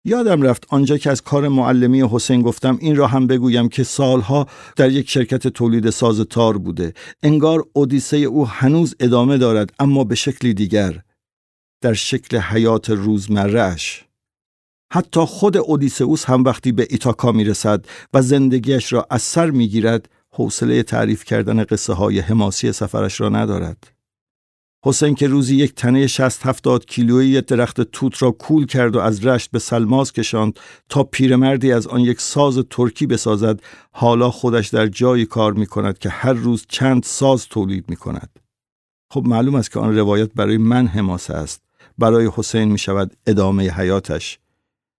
یادم 0.04 0.42
رفت 0.42 0.66
آنجا 0.68 0.98
که 0.98 1.10
از 1.10 1.22
کار 1.22 1.48
معلمی 1.48 2.02
حسین 2.02 2.42
گفتم 2.42 2.78
این 2.80 2.96
را 2.96 3.06
هم 3.06 3.26
بگویم 3.26 3.68
که 3.68 3.84
سالها 3.84 4.46
در 4.76 4.90
یک 4.90 5.10
شرکت 5.10 5.48
تولید 5.48 5.90
ساز 5.90 6.20
تار 6.20 6.58
بوده. 6.58 6.94
انگار 7.22 7.64
اودیسه 7.72 8.16
او 8.16 8.48
هنوز 8.48 8.94
ادامه 9.00 9.38
دارد 9.38 9.70
اما 9.78 10.04
به 10.04 10.14
شکلی 10.14 10.54
دیگر 10.54 11.02
در 11.80 11.92
شکل 11.92 12.38
حیات 12.38 12.90
روزمرهش 12.90 14.04
حتی 14.92 15.20
خود 15.20 15.56
اودیسئوس 15.56 16.24
هم 16.24 16.44
وقتی 16.44 16.72
به 16.72 16.86
ایتاکا 16.90 17.32
می‌رسد 17.32 17.86
و 18.14 18.22
زندگیش 18.22 18.92
را 18.92 19.06
از 19.10 19.22
سر 19.22 19.50
می‌گیرد 19.50 20.08
حوصله 20.34 20.82
تعریف 20.82 21.24
کردن 21.24 21.64
قصه 21.64 21.92
های 21.92 22.18
حماسی 22.18 22.72
سفرش 22.72 23.20
را 23.20 23.28
ندارد. 23.28 24.01
حسین 24.84 25.14
که 25.14 25.28
روزی 25.28 25.56
یک 25.56 25.74
تنه 25.74 26.06
60 26.06 26.46
70 26.46 26.84
کیلویی 26.84 27.40
درخت 27.40 27.80
توت 27.80 28.22
را 28.22 28.30
کول 28.30 28.66
کرد 28.66 28.96
و 28.96 29.00
از 29.00 29.26
رشت 29.26 29.50
به 29.50 29.58
سلماز 29.58 30.12
کشاند 30.12 30.60
تا 30.88 31.02
پیرمردی 31.02 31.72
از 31.72 31.86
آن 31.86 32.00
یک 32.00 32.20
ساز 32.20 32.58
ترکی 32.70 33.06
بسازد 33.06 33.60
حالا 33.92 34.30
خودش 34.30 34.68
در 34.68 34.86
جایی 34.86 35.26
کار 35.26 35.52
می 35.52 35.66
کند 35.66 35.98
که 35.98 36.08
هر 36.08 36.32
روز 36.32 36.66
چند 36.68 37.02
ساز 37.02 37.46
تولید 37.46 37.84
می 37.88 37.96
کند 37.96 38.38
خب 39.12 39.26
معلوم 39.26 39.54
است 39.54 39.70
که 39.70 39.78
آن 39.80 39.96
روایت 39.98 40.30
برای 40.34 40.56
من 40.56 40.86
حماسه 40.86 41.34
است. 41.34 41.62
برای 41.98 42.30
حسین 42.34 42.72
می 42.72 42.78
شود 42.78 43.16
ادامه 43.26 43.70
حیاتش. 43.70 44.38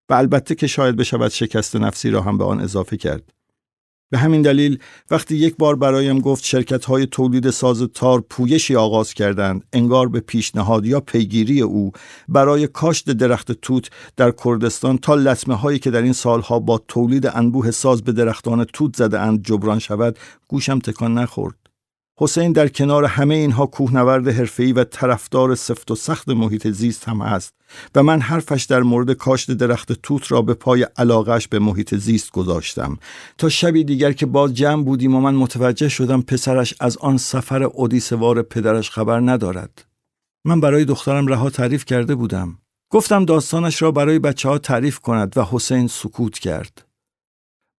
و 0.08 0.14
البته 0.14 0.54
که 0.54 0.66
شاید 0.66 0.96
بشود 0.96 1.30
شکست 1.30 1.76
نفسی 1.76 2.10
را 2.10 2.20
هم 2.20 2.38
به 2.38 2.44
آن 2.44 2.60
اضافه 2.60 2.96
کرد. 2.96 3.32
به 4.10 4.18
همین 4.18 4.42
دلیل 4.42 4.78
وقتی 5.10 5.36
یک 5.36 5.56
بار 5.56 5.76
برایم 5.76 6.20
گفت 6.20 6.44
شرکت 6.44 6.84
های 6.84 7.06
تولید 7.06 7.50
ساز 7.50 7.82
تار 7.94 8.20
پویشی 8.20 8.76
آغاز 8.76 9.14
کردند 9.14 9.64
انگار 9.72 10.08
به 10.08 10.20
پیشنهاد 10.20 10.86
یا 10.86 11.00
پیگیری 11.00 11.60
او 11.60 11.92
برای 12.28 12.66
کاشت 12.66 13.10
درخت 13.10 13.52
توت 13.52 13.90
در 14.16 14.30
کردستان 14.44 14.98
تا 14.98 15.14
لطمه 15.14 15.54
هایی 15.54 15.78
که 15.78 15.90
در 15.90 16.02
این 16.02 16.12
سالها 16.12 16.58
با 16.58 16.82
تولید 16.88 17.26
انبوه 17.26 17.70
ساز 17.70 18.02
به 18.02 18.12
درختان 18.12 18.64
توت 18.64 18.96
زده 18.96 19.20
اند 19.20 19.42
جبران 19.42 19.78
شود 19.78 20.18
گوشم 20.48 20.78
تکان 20.78 21.18
نخورد. 21.18 21.63
حسین 22.20 22.52
در 22.52 22.68
کنار 22.68 23.04
همه 23.04 23.34
اینها 23.34 23.66
کوهنورد 23.66 24.28
حرفه‌ای 24.28 24.72
و 24.72 24.84
طرفدار 24.84 25.54
سفت 25.54 25.90
و 25.90 25.94
سخت 25.94 26.28
محیط 26.28 26.68
زیست 26.68 27.08
هم 27.08 27.20
است 27.20 27.54
و 27.94 28.02
من 28.02 28.20
حرفش 28.20 28.64
در 28.64 28.80
مورد 28.80 29.12
کاشت 29.12 29.50
درخت 29.50 29.92
توت 29.92 30.32
را 30.32 30.42
به 30.42 30.54
پای 30.54 30.86
علاقش 30.96 31.48
به 31.48 31.58
محیط 31.58 31.94
زیست 31.94 32.32
گذاشتم. 32.32 32.98
تا 33.38 33.48
شبی 33.48 33.84
دیگر 33.84 34.12
که 34.12 34.26
باز 34.26 34.54
جمع 34.54 34.84
بودیم 34.84 35.14
و 35.14 35.20
من 35.20 35.34
متوجه 35.34 35.88
شدم 35.88 36.22
پسرش 36.22 36.74
از 36.80 36.96
آن 36.96 37.16
سفر 37.16 37.62
اودیسوار 37.62 38.42
پدرش 38.42 38.90
خبر 38.90 39.20
ندارد. 39.20 39.86
من 40.44 40.60
برای 40.60 40.84
دخترم 40.84 41.26
رها 41.26 41.50
تعریف 41.50 41.84
کرده 41.84 42.14
بودم. 42.14 42.58
گفتم 42.90 43.24
داستانش 43.24 43.82
را 43.82 43.90
برای 43.90 44.18
بچه 44.18 44.48
ها 44.48 44.58
تعریف 44.58 44.98
کند 44.98 45.38
و 45.38 45.44
حسین 45.50 45.88
سکوت 45.88 46.38
کرد. 46.38 46.86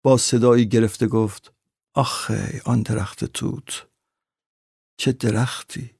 با 0.02 0.16
صدایی 0.16 0.68
گرفته 0.68 1.06
گفت 1.06 1.52
آخه 1.94 2.62
آن 2.64 2.82
درخت 2.82 3.24
توت 3.24 3.86
چه 4.96 5.12
درختی 5.12 5.96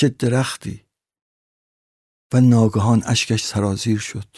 چه 0.00 0.08
درختی. 0.08 0.84
و 2.32 2.40
ناگهان 2.40 3.02
اشکش 3.06 3.44
سرازیر 3.44 3.98
شد. 3.98 4.36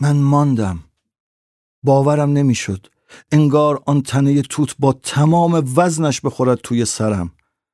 من 0.00 0.16
ماندم. 0.16 0.84
باورم 1.82 2.32
نمی‌شد. 2.32 2.86
انگار 3.32 3.82
آن 3.86 4.02
تنه 4.02 4.42
توت 4.42 4.76
با 4.78 4.92
تمام 4.92 5.72
وزنش 5.76 6.20
بخورد 6.20 6.58
توی 6.58 6.84
سرم. 6.84 7.32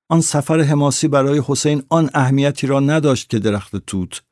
آن 0.08 0.20
سفر 0.20 0.60
حماسی 0.60 1.08
برای 1.08 1.42
حسین 1.46 1.82
آن 1.88 2.10
اهمیتی 2.14 2.66
را 2.66 2.80
نداشت 2.80 3.30
که 3.30 3.38
درخت 3.38 3.76
توت. 3.76 4.22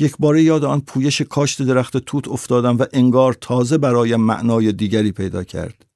یک 0.00 0.16
باره 0.18 0.42
یاد 0.42 0.64
آن 0.64 0.80
پویش 0.80 1.22
کاشت 1.22 1.62
درخت 1.62 1.96
توت 1.96 2.28
افتادم 2.28 2.78
و 2.78 2.84
انگار 2.92 3.32
تازه 3.32 3.78
برای 3.78 4.16
معنای 4.16 4.72
دیگری 4.72 5.12
پیدا 5.12 5.44
کرد. 5.44 5.87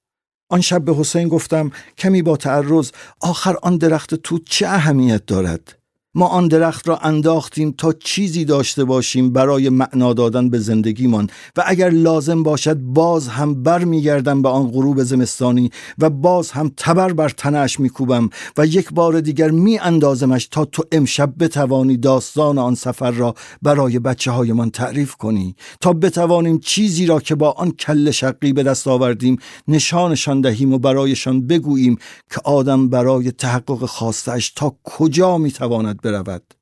آن 0.52 0.60
شب 0.60 0.84
به 0.84 0.94
حسین 0.94 1.28
گفتم 1.28 1.70
کمی 1.98 2.22
با 2.22 2.36
تعرض 2.36 2.90
آخر 3.20 3.56
آن 3.62 3.76
درخت 3.76 4.14
توت 4.14 4.42
چه 4.44 4.66
اهمیت 4.66 5.26
دارد؟ 5.26 5.81
ما 6.14 6.26
آن 6.26 6.48
درخت 6.48 6.88
را 6.88 6.96
انداختیم 6.96 7.74
تا 7.78 7.92
چیزی 7.92 8.44
داشته 8.44 8.84
باشیم 8.84 9.32
برای 9.32 9.68
معنا 9.68 10.12
دادن 10.12 10.50
به 10.50 10.58
زندگیمان. 10.58 11.30
و 11.56 11.62
اگر 11.66 11.90
لازم 11.90 12.42
باشد 12.42 12.76
باز 12.78 13.28
هم 13.28 13.62
بر 13.62 13.84
میگردم 13.84 14.42
به 14.42 14.48
آن 14.48 14.70
غروب 14.70 15.02
زمستانی 15.02 15.70
و 15.98 16.10
باز 16.10 16.50
هم 16.50 16.72
تبر 16.76 17.12
بر 17.12 17.28
تنش 17.28 17.80
میکوبم 17.80 18.30
و 18.56 18.66
یک 18.66 18.92
بار 18.92 19.20
دیگر 19.20 19.50
می 19.50 19.78
اندازمش 19.78 20.46
تا 20.46 20.64
تو 20.64 20.82
امشب 20.92 21.32
بتوانی 21.40 21.96
داستان 21.96 22.58
آن 22.58 22.74
سفر 22.74 23.10
را 23.10 23.34
برای 23.62 23.98
بچه 23.98 24.30
هایمان 24.30 24.70
تعریف 24.70 25.14
کنی. 25.14 25.56
تا 25.80 25.92
بتوانیم 25.92 26.58
چیزی 26.58 27.06
را 27.06 27.20
که 27.20 27.34
با 27.34 27.50
آن 27.50 27.70
کل 27.70 28.10
شقی 28.10 28.52
به 28.52 28.62
دست 28.62 28.88
آوردیم 28.88 29.36
نشانشان 29.68 30.40
دهیم 30.40 30.72
و 30.72 30.78
برایشان 30.78 31.46
بگوییم 31.46 31.98
که 32.30 32.40
آدم 32.44 32.88
برای 32.88 33.30
تحقق 33.30 33.86
خواستش 33.86 34.50
تا 34.50 34.76
کجا 34.84 35.38
می‌تواند 35.38 36.01
برود. 36.02 36.54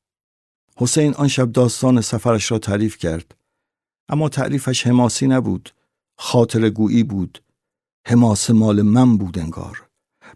حسین 0.77 1.15
آن 1.15 1.29
شب 1.29 1.53
داستان 1.53 2.01
سفرش 2.01 2.51
را 2.51 2.59
تعریف 2.59 2.99
کرد. 2.99 3.35
اما 4.09 4.29
تعریفش 4.29 4.87
حماسی 4.87 5.27
نبود 5.27 5.71
خاطر 6.19 6.71
گویی 6.71 7.03
بود. 7.03 7.43
حماس 8.07 8.51
مال 8.51 8.83
من 8.83 9.17
بود 9.17 9.39
انگار. 9.39 9.87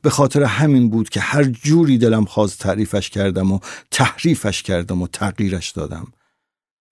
به 0.03 0.11
خاطر 0.11 0.43
همین 0.43 0.91
بود 0.91 1.09
که 1.09 1.21
هر 1.21 1.45
جوری 1.45 1.99
دلم 1.99 2.25
خواست 2.25 2.59
تعریفش 2.59 3.11
کردم 3.11 3.53
و 3.53 3.59
تحریفش 3.91 4.63
کردم 4.63 5.03
و 5.03 5.07
تغییرش 5.07 5.71
دادم. 5.71 6.07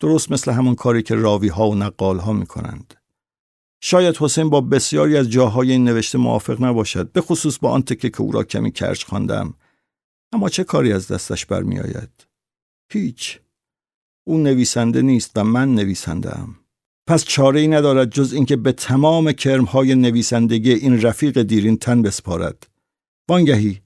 درست 0.01 0.33
مثل 0.33 0.53
همون 0.53 0.75
کاری 0.75 1.03
که 1.03 1.15
راوی 1.15 1.49
ها 1.49 1.71
و 1.71 1.75
نقال 1.75 2.19
ها 2.19 2.33
می 2.33 2.47
کنند. 2.47 2.95
شاید 3.81 4.17
حسین 4.17 4.51
با 4.51 4.61
بسیاری 4.61 5.17
از 5.17 5.31
جاهای 5.31 5.73
این 5.73 5.85
نوشته 5.85 6.19
موافق 6.19 6.63
نباشد 6.63 7.13
به 7.13 7.21
خصوص 7.21 7.59
با 7.59 7.71
آن 7.71 7.83
تکه 7.83 8.11
که 8.11 8.21
او 8.21 8.33
را 8.33 8.45
کمی 8.45 8.73
کرش 8.73 9.05
خواندم. 9.05 9.55
اما 10.33 10.49
چه 10.49 10.65
کاری 10.65 10.93
از 10.93 11.09
دستش 11.09 11.47
برمیآید؟ 11.47 12.27
هیچ. 12.93 13.41
او 14.27 14.39
نویسنده 14.39 15.03
نیست 15.03 15.31
و 15.37 15.45
من 15.45 15.75
نویسنده 15.75 16.39
ام 16.39 16.57
پس 17.07 17.25
چاره 17.25 17.61
ای 17.61 17.69
ندارد 17.69 18.11
جز 18.11 18.33
اینکه 18.33 18.57
به 18.57 18.73
تمام 18.73 19.33
کرمهای 19.33 19.95
نویسندگی 19.95 20.73
این 20.73 21.03
رفیق 21.03 21.43
دیرین 21.43 21.77
تن 21.77 22.03
بسپارد. 22.03 22.67
وانگهی. 23.29 23.83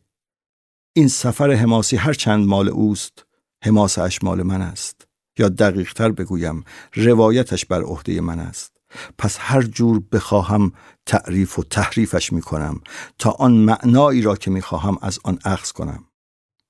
این 0.97 1.09
سفر 1.09 1.51
حماسی 1.51 1.97
هر 1.97 2.13
چند 2.13 2.47
مال 2.47 2.69
اوست 2.69 3.27
حماسش 3.65 4.23
مال 4.23 4.43
من 4.43 4.63
است. 4.63 5.07
یا 5.39 5.49
دقیقتر 5.49 6.13
بگویم 6.13 6.65
روایتش 6.95 7.65
بر 7.65 7.83
عهده 7.83 8.21
من 8.21 8.39
است. 8.39 8.77
پس 9.19 9.37
هر 9.41 9.63
جور 9.63 10.03
بخواهم 10.13 10.73
تعریف 11.07 11.59
و 11.59 11.63
تحریفش 11.63 12.33
می 12.33 12.43
کنم 12.43 12.81
تا 13.19 13.31
آن 13.31 13.53
معنایی 13.53 14.23
را 14.23 14.37
که 14.37 14.51
می 14.51 14.63
خواهم 14.63 14.99
از 15.03 15.19
آن 15.25 15.39
اخذ 15.45 15.71
کنم. 15.71 16.06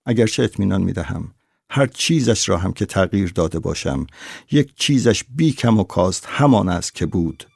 اگرچه 0.07 0.42
اطمینان 0.42 0.82
می 0.82 0.92
دهم 0.92 1.32
هر 1.70 1.86
چیزش 1.86 2.48
را 2.48 2.59
هم 2.59 2.72
که 2.72 2.86
تغییر 2.86 3.32
داده 3.32 3.59
باشم 3.59 4.07
یک 4.50 4.74
چیزش 4.76 5.24
بی 5.36 5.52
کم 5.52 5.78
و 5.78 5.84
کاست 5.84 6.26
همان 6.28 6.68
است 6.68 6.94
که 6.94 7.07
بود. 7.07 7.46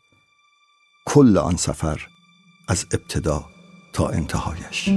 کل 1.07 1.39
آن 1.39 1.57
سفر 1.57 2.07
از 2.69 2.87
ابتدا 2.93 3.45
تا 3.93 4.09
انتهایش. 4.09 4.89